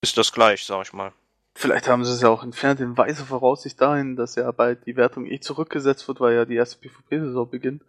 [0.01, 1.11] ist das gleich, sag ich mal.
[1.55, 4.95] Vielleicht haben sie es ja auch entfernt in weiser Voraussicht dahin, dass ja bald die
[4.95, 7.83] Wertung eh zurückgesetzt wird, weil ja die erste PvP-Saison beginnt.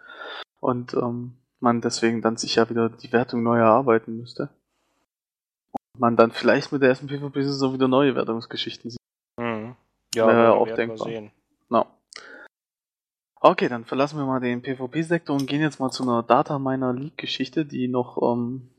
[0.61, 4.51] Und ähm, man deswegen dann sich ja wieder die Wertung neu erarbeiten müsste.
[5.73, 9.01] Und man dann vielleicht mit der ersten PvP-Saison wieder neue Wertungsgeschichten sieht.
[9.39, 9.77] Mhm.
[10.15, 11.09] Ja, Wäre aber auch denkbar.
[11.09, 11.31] sehen.
[11.69, 11.87] No.
[13.47, 16.95] Okay, dann verlassen wir mal den PvP-Sektor und gehen jetzt mal zu einer Data Miner
[16.95, 18.71] League-Geschichte, die noch ähm,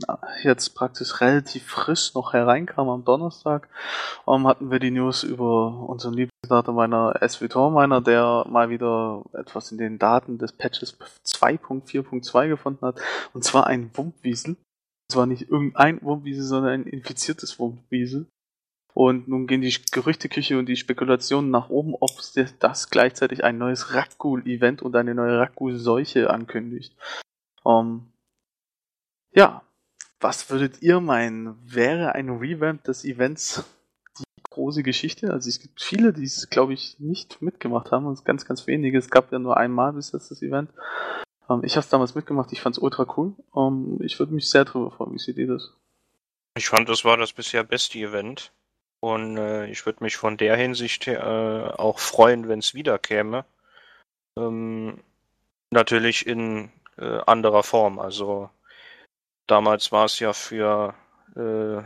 [0.41, 3.69] jetzt praktisch relativ frisch noch hereinkam am Donnerstag.
[4.27, 9.71] Ähm, hatten wir die News über unseren Lieblingsdata Miner SVTOR Miner, der mal wieder etwas
[9.71, 12.99] in den Daten des Patches 2.4.2 gefunden hat.
[13.33, 14.53] Und zwar ein Wumpwiesel.
[14.53, 18.25] Und zwar nicht irgendein Wumpwiesel, sondern ein infiziertes Wumpwiesel.
[18.95, 22.11] Und nun gehen die Gerüchteküche und die Spekulationen nach oben, ob
[22.59, 26.95] das gleichzeitig ein neues Rakghoul-Event und eine neue Rakghoul-Seuche ankündigt.
[27.65, 28.05] Ähm,
[29.33, 29.63] ja,
[30.21, 31.57] was würdet ihr meinen?
[31.61, 33.65] Wäre ein Revamp des Events
[34.17, 35.33] die große Geschichte?
[35.33, 38.97] Also es gibt viele, die es, glaube ich, nicht mitgemacht haben und ganz, ganz wenige.
[38.97, 40.71] Es gab ja nur einmal bis jetzt das Event.
[41.49, 43.33] Ähm, ich habe es damals mitgemacht, ich fand es ultra cool.
[43.57, 45.13] Ähm, ich würde mich sehr drüber freuen.
[45.13, 45.73] Wie seht ihr das?
[46.57, 48.53] Ich fand, das war das bisher beste Event.
[49.05, 52.97] Und äh, ich würde mich von der Hinsicht her, äh, auch freuen, wenn es wieder
[52.97, 53.45] käme.
[54.35, 54.99] Ähm,
[55.69, 57.99] natürlich in äh, anderer Form.
[57.99, 58.49] Also
[59.45, 60.95] damals war es ja für
[61.35, 61.83] äh,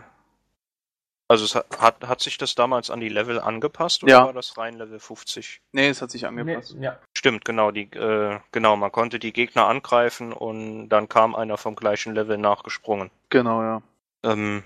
[1.27, 4.25] also es hat, hat, hat sich das damals an die Level angepasst oder Ja.
[4.25, 5.61] war das rein Level 50?
[5.73, 6.75] Nee, es hat sich angepasst.
[6.75, 6.99] Nee, ja.
[7.13, 11.75] Stimmt, genau, die, äh, genau, man konnte die Gegner angreifen und dann kam einer vom
[11.75, 13.11] gleichen Level nachgesprungen.
[13.29, 13.81] Genau, ja.
[14.23, 14.63] Ähm,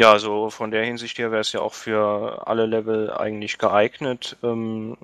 [0.00, 4.36] ja, also von der Hinsicht her wäre es ja auch für alle Level eigentlich geeignet.
[4.42, 4.96] Ähm,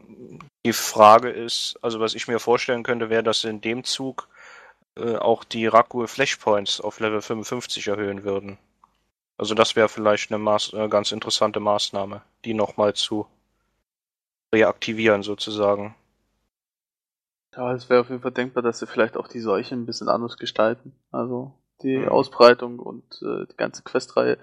[0.65, 4.29] die Frage ist, also was ich mir vorstellen könnte, wäre, dass in dem Zug
[4.97, 8.59] äh, auch die Rakul Flashpoints auf Level 55 erhöhen würden.
[9.37, 13.27] Also das wäre vielleicht eine Maß äh, ganz interessante Maßnahme, die nochmal zu
[14.55, 15.97] reaktivieren sozusagen.
[17.57, 20.09] Ja, es wäre auf jeden Fall denkbar, dass sie vielleicht auch die Seuche ein bisschen
[20.09, 20.95] anders gestalten.
[21.11, 22.09] Also die Mhm.
[22.09, 24.39] Ausbreitung und äh, die ganze Questreihe,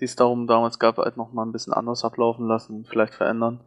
[0.00, 3.60] die es darum damals gab, halt nochmal ein bisschen anders ablaufen lassen und vielleicht verändern.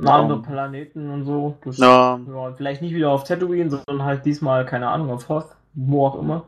[0.00, 1.56] andere Planeten und so.
[1.64, 5.56] Das, Ja, ja, vielleicht nicht wieder auf Tatooine, sondern halt diesmal, keine Ahnung, auf Hoth,
[5.74, 6.44] wo auch immer.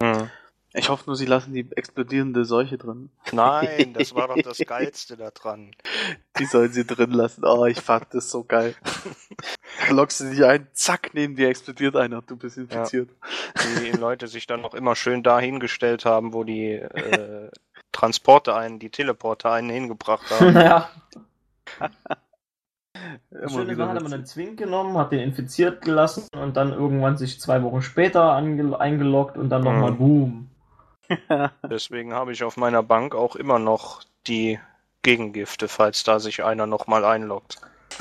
[0.00, 0.30] Hm.
[0.74, 3.08] Ich hoffe nur, sie lassen die explodierende Seuche drin.
[3.32, 5.70] Nein, das war doch das Geilste da dran.
[6.38, 7.44] Die sollen sie drin lassen.
[7.44, 8.74] Oh, ich fand das so geil.
[9.88, 13.10] Da lockst du dich ein, zack, neben dir explodiert einer, du bist infiziert.
[13.82, 17.50] Die Leute sich dann noch immer schön dahingestellt haben, wo die äh,
[17.90, 20.54] Transporte einen, die Teleporter einen hingebracht haben.
[20.54, 20.90] ja.
[23.30, 27.16] Das Schöne war, hat man einen Zwink genommen, hat den infiziert gelassen und dann irgendwann
[27.16, 29.98] sich zwei Wochen später eingeloggt und dann nochmal Mhm.
[29.98, 30.50] boom.
[31.70, 34.58] Deswegen habe ich auf meiner Bank auch immer noch die
[35.02, 37.58] Gegengifte, falls da sich einer nochmal einloggt.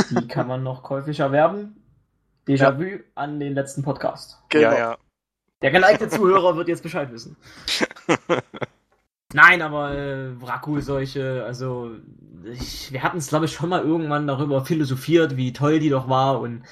[0.09, 1.75] Die kann man noch käuflich erwerben.
[2.47, 4.41] Déjà-vu an den letzten Podcast.
[4.49, 4.71] Genau.
[4.71, 4.97] Ja, ja.
[5.61, 7.37] Der geneigte Zuhörer wird jetzt Bescheid wissen.
[9.33, 11.91] Nein, aber äh, Wracku-Seuche, also
[12.43, 16.09] ich, wir hatten es, glaube ich, schon mal irgendwann darüber philosophiert, wie toll die doch
[16.09, 16.63] war und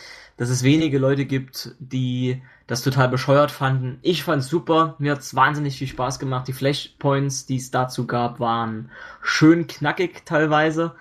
[0.42, 4.00] dass es wenige Leute gibt, die das total bescheuert fanden.
[4.02, 6.48] Ich fand's super, mir hat's wahnsinnig viel Spaß gemacht.
[6.48, 8.90] Die Flashpoints, die es dazu gab, waren
[9.22, 10.96] schön knackig teilweise.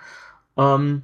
[0.57, 1.01] Ähm,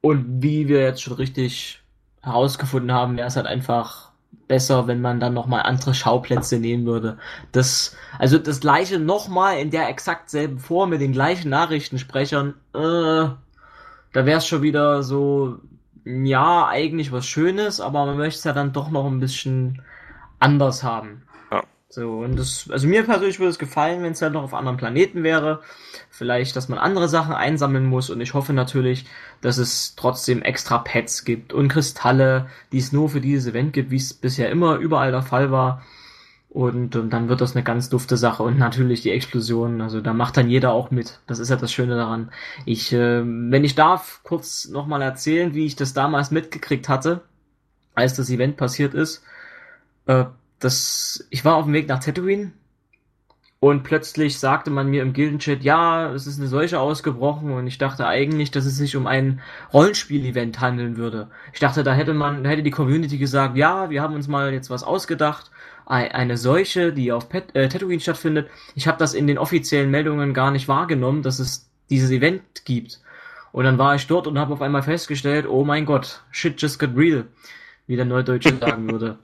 [0.00, 1.82] und wie wir jetzt schon richtig
[2.22, 4.12] herausgefunden haben, wäre es halt einfach
[4.46, 7.18] besser, wenn man dann nochmal andere Schauplätze nehmen würde.
[7.50, 12.78] Das, also das gleiche nochmal in der exakt selben Form mit den gleichen Nachrichtensprechern, äh,
[12.78, 13.36] da
[14.12, 15.58] wäre es schon wieder so,
[16.06, 19.82] ja, eigentlich was Schönes, aber man möchte es ja dann doch noch ein bisschen
[20.38, 21.22] anders haben.
[21.50, 21.64] Ja.
[21.88, 24.76] So, und das, also mir persönlich würde es gefallen, wenn es halt noch auf anderen
[24.76, 25.62] Planeten wäre.
[26.08, 29.06] Vielleicht, dass man andere Sachen einsammeln muss und ich hoffe natürlich,
[29.40, 33.90] dass es trotzdem extra Pets gibt und Kristalle, die es nur für dieses Event gibt,
[33.90, 35.82] wie es bisher immer überall der Fall war.
[36.48, 38.42] Und, ähm, dann wird das eine ganz dufte Sache.
[38.42, 41.20] Und natürlich die Explosion, also da macht dann jeder auch mit.
[41.26, 42.30] Das ist ja das Schöne daran.
[42.64, 47.22] Ich, äh, wenn ich darf, kurz nochmal erzählen, wie ich das damals mitgekriegt hatte,
[47.94, 49.22] als das Event passiert ist.
[50.06, 50.26] Äh,
[50.58, 52.52] das, ich war auf dem Weg nach Tatooine
[53.58, 57.78] und plötzlich sagte man mir im Gildenchat, ja, es ist eine Seuche ausgebrochen und ich
[57.78, 59.40] dachte eigentlich, dass es sich um ein
[59.72, 61.30] Rollenspiel-Event handeln würde.
[61.54, 64.52] Ich dachte, da hätte man, da hätte die Community gesagt, ja, wir haben uns mal
[64.52, 65.50] jetzt was ausgedacht,
[65.86, 68.50] eine Seuche, die auf Pet äh, Tatooine stattfindet.
[68.74, 73.00] Ich habe das in den offiziellen Meldungen gar nicht wahrgenommen, dass es dieses Event gibt.
[73.52, 76.78] Und dann war ich dort und habe auf einmal festgestellt, oh mein Gott, shit just
[76.78, 77.26] got real,
[77.86, 79.18] wie der Neudeutsche sagen würde.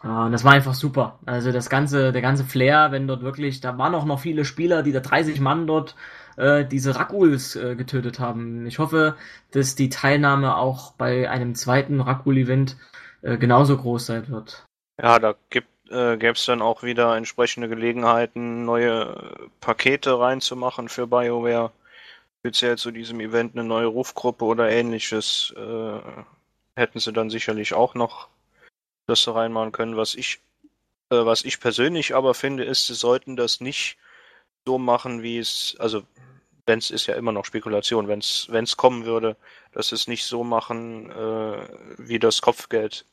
[0.00, 1.18] Ah, Und das war einfach super.
[1.26, 4.82] Also das ganze, der ganze Flair, wenn dort wirklich, da waren auch noch viele Spieler,
[4.82, 5.96] die da 30 Mann dort
[6.36, 8.66] äh, diese Rakuls äh, getötet haben.
[8.66, 9.16] Ich hoffe,
[9.50, 12.76] dass die Teilnahme auch bei einem zweiten Rakul-Event
[13.22, 14.64] äh, genauso groß sein wird.
[15.02, 21.06] Ja, da gibt äh, gäbe es dann auch wieder entsprechende Gelegenheiten, neue Pakete reinzumachen für
[21.06, 21.72] BioWare.
[22.40, 26.00] Speziell zu diesem Event eine neue Rufgruppe oder ähnliches äh,
[26.76, 28.28] hätten sie dann sicherlich auch noch
[29.06, 29.96] das da reinmachen können.
[29.96, 30.40] Was ich,
[31.10, 33.98] äh, was ich persönlich aber finde, ist, sie sollten das nicht
[34.64, 36.02] so machen, wie es, also
[36.66, 39.36] wenn es ist ja immer noch Spekulation, wenn es kommen würde,
[39.72, 43.06] dass es nicht so machen äh, wie das Kopfgeld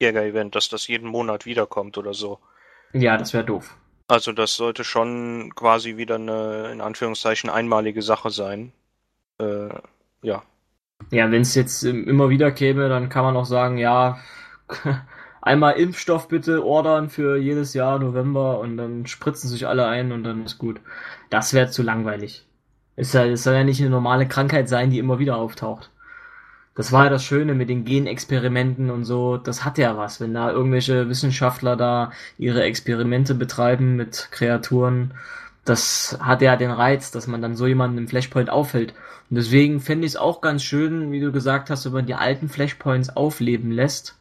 [0.00, 2.38] Jäger-Event, dass das jeden Monat wiederkommt oder so.
[2.92, 3.76] Ja, das wäre doof.
[4.06, 8.72] Also das sollte schon quasi wieder eine, in Anführungszeichen, einmalige Sache sein.
[9.38, 9.68] Äh,
[10.22, 10.42] ja.
[11.10, 14.18] Ja, wenn es jetzt ähm, immer wieder käme, dann kann man auch sagen, ja,
[15.42, 20.24] einmal Impfstoff bitte ordern für jedes Jahr November und dann spritzen sich alle ein und
[20.24, 20.80] dann ist gut.
[21.30, 22.46] Das wäre zu langweilig.
[22.96, 25.90] Es soll, es soll ja nicht eine normale Krankheit sein, die immer wieder auftaucht.
[26.78, 29.36] Das war ja das Schöne mit den Genexperimenten und so.
[29.36, 35.12] Das hat ja was, wenn da irgendwelche Wissenschaftler da ihre Experimente betreiben mit Kreaturen.
[35.64, 38.94] Das hat ja den Reiz, dass man dann so jemanden im Flashpoint aufhält.
[39.28, 42.14] Und deswegen fände ich es auch ganz schön, wie du gesagt hast, wenn man die
[42.14, 44.16] alten Flashpoints aufleben lässt.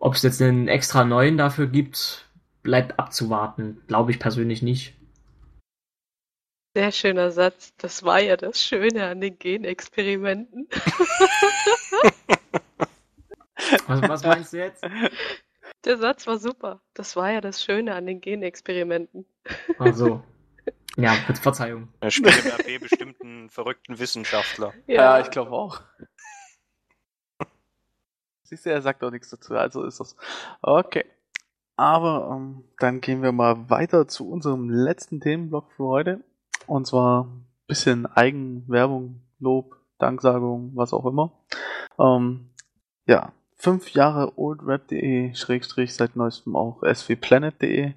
[0.00, 2.24] Ob es jetzt einen extra neuen dafür gibt,
[2.64, 3.82] bleibt abzuwarten.
[3.86, 4.97] Glaube ich persönlich nicht.
[6.78, 7.74] Sehr schöner Satz.
[7.78, 10.68] Das war ja das Schöne an den Genexperimenten.
[13.88, 14.86] Was, was meinst du jetzt?
[15.84, 16.80] Der Satz war super.
[16.94, 19.26] Das war ja das Schöne an den Genexperimenten.
[19.80, 20.22] Also.
[20.96, 21.88] Ja, mit Verzeihung.
[21.98, 24.72] Er spielt im RP bestimmt einen verrückten Wissenschaftler.
[24.86, 25.80] Ja, ich glaube auch.
[28.44, 30.14] Siehst du, er sagt auch nichts dazu, also ist das.
[30.62, 31.06] Okay.
[31.74, 36.24] Aber ähm, dann gehen wir mal weiter zu unserem letzten Themenblock für heute.
[36.68, 41.32] Und zwar ein bisschen Eigenwerbung, Lob, Danksagung, was auch immer.
[41.98, 42.50] Ähm,
[43.06, 47.94] ja, fünf Jahre oldred.de, Schrägstrich seit neuestem auch swplanet.de.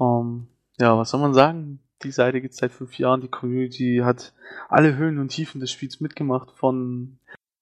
[0.00, 0.46] Ähm,
[0.78, 1.80] ja, was soll man sagen?
[2.02, 3.20] Die Seite gibt es seit fünf Jahren.
[3.20, 4.32] Die Community hat
[4.68, 6.50] alle Höhen und Tiefen des Spiels mitgemacht.
[6.50, 7.18] Von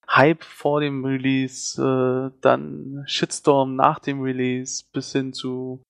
[0.08, 5.82] Hype vor dem Release, äh, dann Shitstorm nach dem Release bis hin zu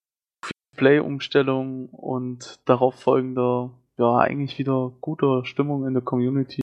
[0.76, 3.70] Play-Umstellung und darauf folgender,
[4.00, 6.62] ja, eigentlich wieder guter Stimmung in der Community.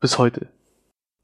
[0.00, 0.48] Bis heute.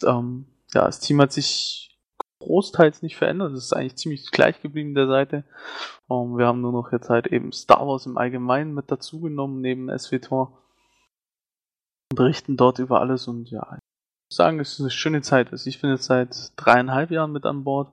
[0.05, 1.99] Ähm, ja, das Team hat sich
[2.41, 3.53] großteils nicht verändert.
[3.53, 5.45] Es ist eigentlich ziemlich gleich geblieben, der Seite.
[6.11, 9.91] Ähm, wir haben nur noch jetzt halt eben Star Wars im Allgemeinen mit dazugenommen, neben
[9.99, 10.59] SWTOR.
[12.15, 13.79] Berichten dort über alles und ja, ich
[14.31, 15.53] muss sagen, es ist eine schöne Zeit.
[15.53, 17.93] Also ich bin jetzt seit dreieinhalb Jahren mit an Bord.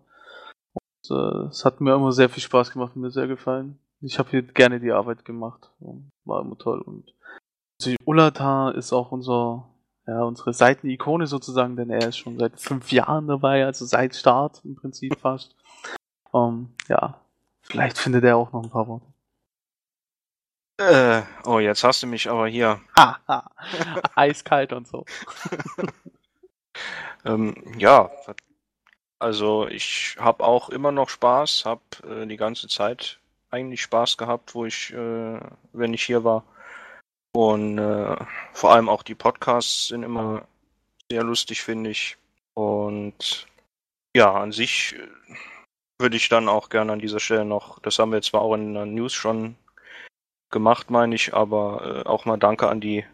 [0.74, 3.80] Und äh, es hat mir immer sehr viel Spaß gemacht und mir sehr gefallen.
[4.02, 5.72] Ich habe hier gerne die Arbeit gemacht.
[6.26, 6.82] War immer toll.
[6.82, 7.14] Und
[8.06, 9.68] Ulata ist auch unser
[10.08, 14.62] ja, unsere Seitenikone sozusagen, denn er ist schon seit fünf Jahren dabei, also seit Start
[14.64, 15.56] im Prinzip fast.
[16.32, 17.20] Um, ja,
[17.62, 19.06] vielleicht findet er auch noch ein paar Worte.
[20.80, 22.80] Äh, oh, jetzt hast du mich aber hier.
[22.96, 23.52] Haha,
[24.16, 25.06] eiskalt und so.
[27.26, 28.12] ähm, ja,
[29.20, 33.20] also ich habe auch immer noch Spaß, habe äh, die ganze Zeit
[33.50, 35.40] eigentlich Spaß gehabt, wo ich, äh,
[35.74, 36.44] wenn ich hier war.
[37.34, 38.16] Und äh,
[38.54, 40.48] vor allem auch die Podcasts sind immer
[41.10, 42.18] sehr lustig, finde ich.
[42.54, 43.48] Und
[44.16, 45.08] ja, an sich äh,
[46.00, 48.74] würde ich dann auch gerne an dieser Stelle noch, das haben wir zwar auch in
[48.74, 49.56] der News schon
[50.50, 53.06] gemacht, meine ich, aber äh, auch mal Danke an die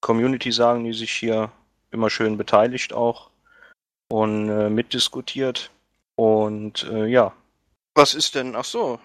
[0.00, 1.50] Community sagen, die sich hier
[1.90, 3.30] immer schön beteiligt auch
[4.10, 5.70] und äh, mitdiskutiert.
[6.16, 7.32] Und äh, ja,
[7.94, 8.98] was ist denn, ach so,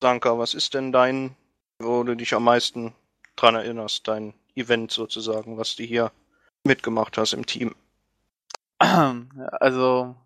[0.00, 1.36] Sanka, was ist denn dein,
[1.78, 2.94] wo du dich am meisten
[3.36, 6.12] dran erinnerst, dein Event sozusagen, was du hier
[6.64, 7.74] mitgemacht hast im Team.
[8.78, 10.16] Also.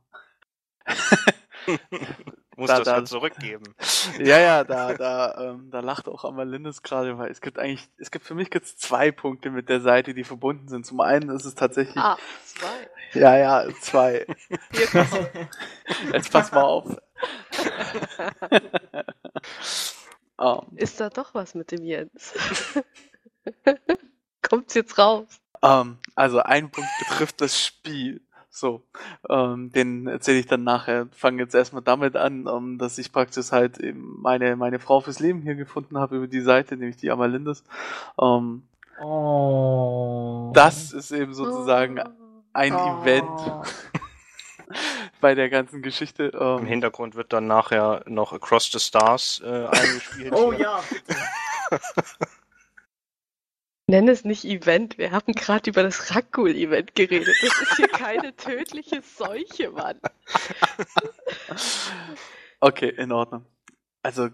[2.57, 3.75] Muss da, das da, zurückgeben.
[4.19, 8.13] Ja, ja, da, da, ähm, da lacht auch Amalindis gerade, weil es gibt eigentlich, es
[8.13, 10.87] gibt für mich gibt's zwei Punkte mit der Seite, die verbunden sind.
[10.87, 11.97] Zum einen ist es tatsächlich.
[11.97, 13.19] Ah, zwei.
[13.19, 14.27] Ja, ja, zwei.
[16.13, 16.97] Jetzt pass mal auf.
[20.39, 20.57] Um.
[20.71, 20.77] Ähm.
[20.77, 22.35] Ist da doch was mit dem Jens?
[24.43, 25.27] Kommt's jetzt raus?
[25.63, 28.21] Um, ähm, also ein Punkt betrifft das Spiel.
[28.51, 28.83] So,
[29.29, 31.09] ähm, den erzähle ich dann nachher.
[31.13, 35.21] Fange jetzt erstmal damit an, ähm, dass ich praktisch halt eben meine, meine Frau fürs
[35.21, 37.65] Leben hier gefunden habe über die Seite, nämlich die Amalindes.
[38.21, 38.67] Ähm,
[39.03, 40.53] oh.
[40.55, 42.09] Das ist eben sozusagen oh.
[42.55, 43.03] ein oh.
[43.03, 43.29] Event.
[45.21, 46.33] bei der ganzen Geschichte.
[46.39, 50.33] Ähm, Im Hintergrund wird dann nachher noch Across the Stars äh, eingespielt.
[50.33, 50.83] oh ja.
[53.89, 54.99] Nenn es nicht Event.
[54.99, 57.37] Wir haben gerade über das Rakul-Event geredet.
[57.41, 60.01] Das ist hier keine tödliche Seuche, Mann.
[62.61, 63.47] okay, in Ordnung.
[64.03, 64.29] Also,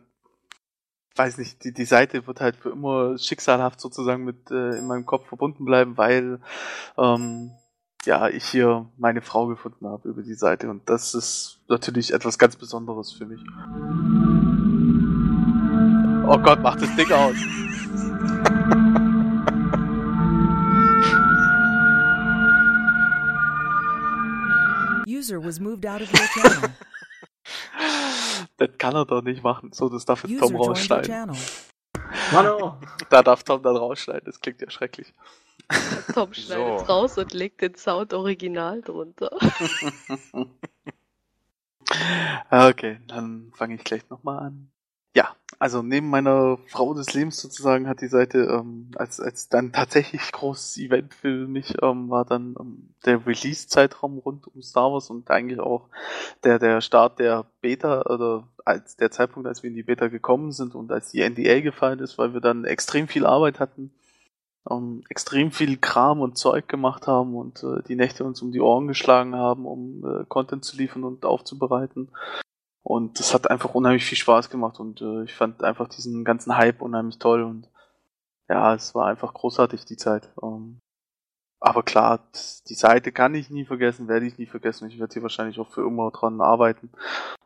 [1.16, 5.05] weiß nicht, die, die Seite wird halt für immer schicksalhaft sozusagen mit äh, in meinem
[5.05, 6.41] Kopf verbunden bleiben, weil
[6.97, 7.53] ähm,
[8.05, 12.39] ja, ich hier meine Frau gefunden habe über die Seite und das ist natürlich etwas
[12.39, 13.41] ganz Besonderes für mich.
[16.27, 17.37] Oh Gott, mach das Ding aus.
[25.07, 26.71] User was moved out of your channel.
[28.57, 29.73] das kann er doch nicht machen.
[29.73, 31.37] So, das darf jetzt Tom rausschneiden.
[32.33, 32.77] Hallo.
[33.11, 35.13] Da darf Tom dann rausschneiden, das klingt ja schrecklich.
[36.15, 36.85] Tom schneidet so.
[36.87, 39.31] raus und legt den Sound original drunter.
[42.51, 44.71] okay, dann fange ich gleich nochmal an.
[45.15, 49.71] Ja, also neben meiner Frau des Lebens sozusagen hat die Seite ähm, als als dann
[49.71, 55.11] tatsächlich großes Event für mich ähm, war dann ähm, der Release-Zeitraum rund um Star Wars
[55.11, 55.91] und eigentlich auch
[56.45, 60.51] der der Start der Beta oder als der Zeitpunkt, als wir in die Beta gekommen
[60.51, 63.93] sind und als die NDA gefallen ist, weil wir dann extrem viel Arbeit hatten
[64.71, 68.61] ähm, extrem viel Kram und Zeug gemacht haben und äh, die Nächte uns um die
[68.61, 72.11] Ohren geschlagen haben, um äh, Content zu liefern und aufzubereiten.
[72.83, 76.57] Und das hat einfach unheimlich viel Spaß gemacht und äh, ich fand einfach diesen ganzen
[76.57, 77.69] Hype unheimlich toll und
[78.49, 80.31] ja, es war einfach großartig die Zeit.
[80.43, 80.81] Ähm,
[81.61, 82.19] aber klar,
[82.69, 84.89] die Seite kann ich nie vergessen, werde ich nie vergessen.
[84.89, 86.91] Ich werde hier wahrscheinlich auch für immer dran arbeiten,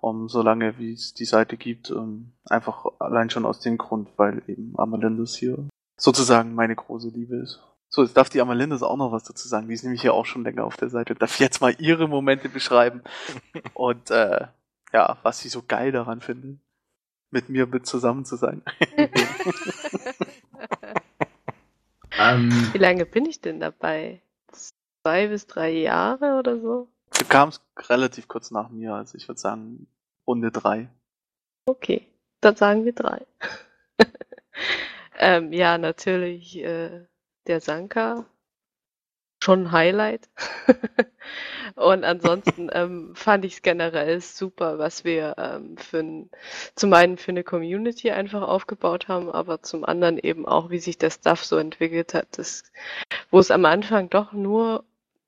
[0.00, 1.90] um solange wie es die Seite gibt.
[1.90, 7.36] Um, einfach allein schon aus dem Grund, weil eben Amalindus hier sozusagen meine große Liebe
[7.36, 7.60] ist.
[7.88, 9.68] So, jetzt darf die Amalinde auch noch was dazu sagen.
[9.68, 11.14] Die ist nämlich hier auch schon länger auf der Seite.
[11.14, 13.02] Darf jetzt mal ihre Momente beschreiben
[13.74, 14.48] und äh,
[14.92, 16.58] ja, was sie so geil daran findet,
[17.30, 18.62] mit mir mit zusammen zu sein.
[22.18, 24.20] um, Wie lange bin ich denn dabei?
[25.02, 26.88] Zwei bis drei Jahre oder so?
[27.18, 29.86] Du kamst relativ kurz nach mir, also ich würde sagen
[30.26, 30.88] Runde drei.
[31.66, 32.06] Okay,
[32.40, 33.24] dann sagen wir drei.
[35.18, 37.06] Ähm, ja, natürlich äh,
[37.46, 38.26] der Sanka.
[39.42, 40.28] Schon ein Highlight.
[41.76, 46.30] Und ansonsten ähm, fand ich es generell super, was wir ähm, für ein,
[46.74, 50.98] zum einen für eine Community einfach aufgebaut haben, aber zum anderen eben auch, wie sich
[50.98, 52.38] der Stuff so entwickelt hat.
[52.38, 52.64] Das,
[53.30, 54.84] wo es am Anfang doch nur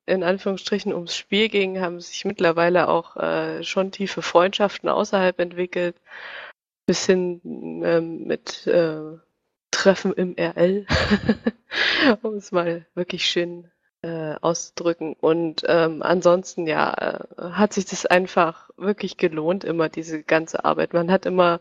[0.06, 5.96] in Anführungsstrichen ums Spiel ging, haben sich mittlerweile auch äh, schon tiefe Freundschaften außerhalb entwickelt.
[6.86, 7.42] Bis hin
[7.84, 9.18] ähm, mit äh,
[9.70, 10.86] Treffen im RL,
[12.22, 13.70] um es mal wirklich schön
[14.02, 15.14] äh, auszudrücken.
[15.14, 16.94] Und ähm, ansonsten, ja,
[17.36, 20.92] äh, hat sich das einfach wirklich gelohnt, immer diese ganze Arbeit.
[20.92, 21.60] Man hat immer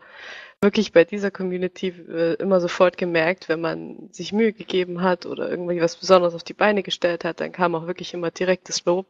[0.61, 5.49] wirklich bei dieser Community äh, immer sofort gemerkt, wenn man sich Mühe gegeben hat oder
[5.49, 9.07] irgendwie was Besonderes auf die Beine gestellt hat, dann kam auch wirklich immer direktes Lob.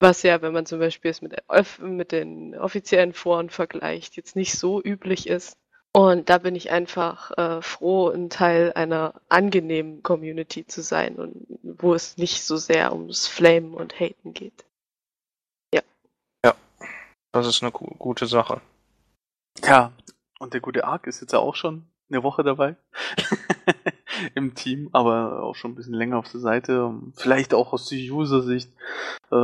[0.00, 1.36] Was ja, wenn man zum Beispiel es mit,
[1.80, 5.58] mit den offiziellen Foren vergleicht, jetzt nicht so üblich ist.
[5.92, 11.46] Und da bin ich einfach äh, froh, ein Teil einer angenehmen Community zu sein und
[11.62, 14.64] wo es nicht so sehr ums Flamen und Haten geht.
[15.74, 15.82] Ja.
[16.44, 16.54] Ja,
[17.32, 18.60] das ist eine gu gute Sache.
[19.64, 19.92] Ja,
[20.38, 22.76] und der gute Ark ist jetzt ja auch schon eine Woche dabei
[24.34, 26.94] im Team, aber auch schon ein bisschen länger auf der Seite.
[27.14, 28.72] Vielleicht auch aus der User-Sicht.
[29.32, 29.34] Äh,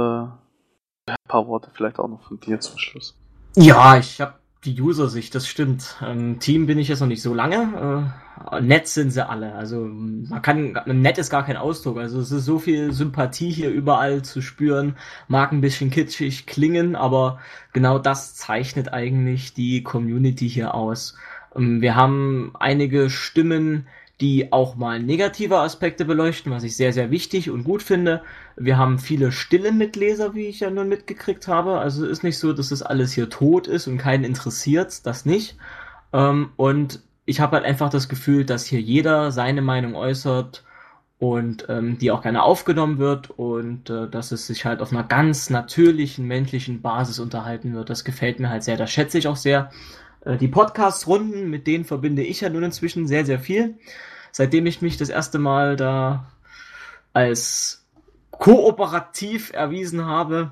[1.09, 3.17] ein paar Worte vielleicht auch noch von dir zum Schluss.
[3.57, 4.35] Ja, ich habe
[4.67, 5.97] die User-Sicht, das stimmt.
[6.05, 8.11] Ähm, Team bin ich jetzt noch nicht so lange.
[8.51, 9.55] Äh, nett sind sie alle.
[9.55, 11.99] Also man kann, nett ist gar kein Ausdruck.
[11.99, 14.97] Also es ist so viel Sympathie hier überall zu spüren.
[15.29, 17.39] Mag ein bisschen kitschig klingen, aber
[17.73, 21.17] genau das zeichnet eigentlich die Community hier aus.
[21.55, 23.87] Ähm, wir haben einige Stimmen,
[24.21, 28.23] die auch mal negative Aspekte beleuchten, was ich sehr, sehr wichtig und gut finde.
[28.57, 31.79] Wir haben viele stille Mitleser, wie ich ja nun mitgekriegt habe.
[31.79, 35.27] Also es ist nicht so, dass das alles hier tot ist und keinen interessiert, das
[35.27, 35.57] nicht.
[36.15, 40.65] Ähm, und ich habe halt einfach das Gefühl, dass hier jeder seine Meinung äußert
[41.19, 45.05] und ähm, die auch gerne aufgenommen wird und äh, dass es sich halt auf einer
[45.05, 47.91] ganz natürlichen menschlichen Basis unterhalten wird.
[47.91, 49.71] Das gefällt mir halt sehr, das schätze ich auch sehr.
[50.27, 53.79] Äh, die Podcast-Runden, mit denen verbinde ich ja nun inzwischen sehr, sehr viel.
[54.33, 56.27] Seitdem ich mich das erste Mal da
[57.15, 57.87] als
[58.33, 60.51] kooperativ erwiesen habe,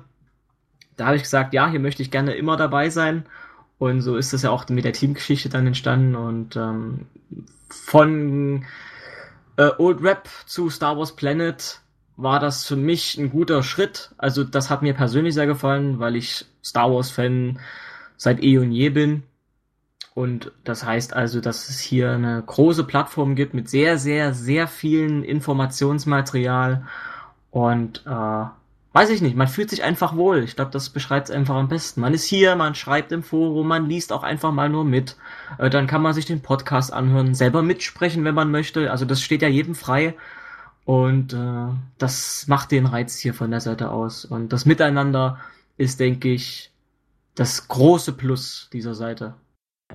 [0.97, 3.25] da habe ich gesagt, ja, hier möchte ich gerne immer dabei sein.
[3.77, 6.15] Und so ist das ja auch mit der Teamgeschichte dann entstanden.
[6.15, 7.07] Und ähm,
[7.69, 8.65] von
[9.57, 11.81] äh, Old Rap zu Star Wars Planet
[12.15, 14.11] war das für mich ein guter Schritt.
[14.17, 17.59] Also das hat mir persönlich sehr gefallen, weil ich Star Wars Fan
[18.15, 19.23] seit eh und je bin.
[20.15, 24.67] Und das heißt also, dass es hier eine große Plattform gibt mit sehr, sehr, sehr
[24.69, 26.87] vielen Informationsmaterial.
[27.51, 28.45] Und äh,
[28.93, 30.41] weiß ich nicht, man fühlt sich einfach wohl.
[30.43, 31.99] Ich glaube, das beschreibt es einfach am besten.
[31.99, 35.17] Man ist hier, man schreibt im Forum, man liest auch einfach mal nur mit.
[35.57, 38.91] Äh, dann kann man sich den Podcast anhören, selber mitsprechen, wenn man möchte.
[38.91, 40.15] Also das steht ja jedem frei.
[40.85, 44.23] Und äh, das macht den Reiz hier von der Seite aus.
[44.23, 45.39] Und das Miteinander
[45.75, 46.71] ist, denke ich,
[47.35, 49.33] das große Plus dieser Seite.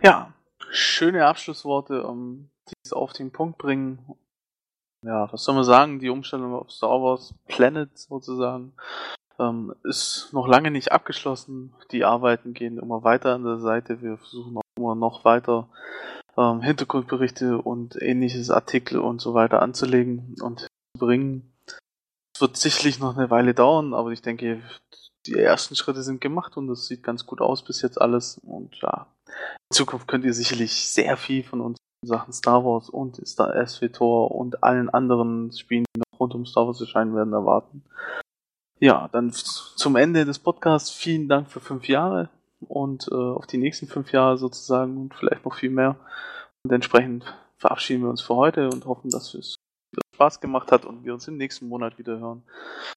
[0.03, 0.33] Ja,
[0.71, 3.99] schöne Abschlussworte, um dies auf den Punkt bringen.
[5.05, 5.99] Ja, was soll man sagen?
[5.99, 8.73] Die Umstellung auf Star Wars Planet sozusagen
[9.39, 11.75] ähm, ist noch lange nicht abgeschlossen.
[11.91, 14.03] Die Arbeiten gehen immer weiter an der Seite.
[14.03, 15.69] Wir versuchen auch immer noch weiter
[16.37, 20.69] ähm, Hintergrundberichte und ähnliches Artikel und so weiter anzulegen und zu
[20.99, 21.53] bringen.
[22.35, 24.63] Es wird sicherlich noch eine Weile dauern, aber ich denke,
[25.27, 28.41] die ersten Schritte sind gemacht und das sieht ganz gut aus bis jetzt alles.
[28.43, 32.89] Und ja, in Zukunft könnt ihr sicherlich sehr viel von uns in Sachen Star Wars
[32.89, 37.33] und Star SWTOR und allen anderen Spielen, die noch rund um Star Wars erscheinen werden,
[37.33, 37.83] erwarten.
[38.79, 43.59] Ja, dann zum Ende des Podcasts vielen Dank für fünf Jahre und äh, auf die
[43.59, 45.97] nächsten fünf Jahre sozusagen und vielleicht noch viel mehr.
[46.65, 47.25] Und entsprechend
[47.59, 49.57] verabschieden wir uns für heute und hoffen, dass es
[50.21, 52.43] Spaß gemacht hat und wir uns im nächsten Monat wieder hören.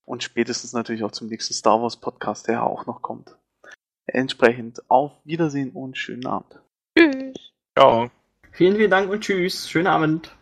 [0.03, 3.37] Und spätestens natürlich auch zum nächsten Star Wars Podcast, der auch noch kommt.
[4.05, 6.59] Entsprechend auf Wiedersehen und schönen Abend.
[6.97, 7.53] Tschüss.
[7.77, 8.11] Ciao.
[8.51, 9.69] Vielen, vielen Dank und tschüss.
[9.69, 10.35] Schönen Abend.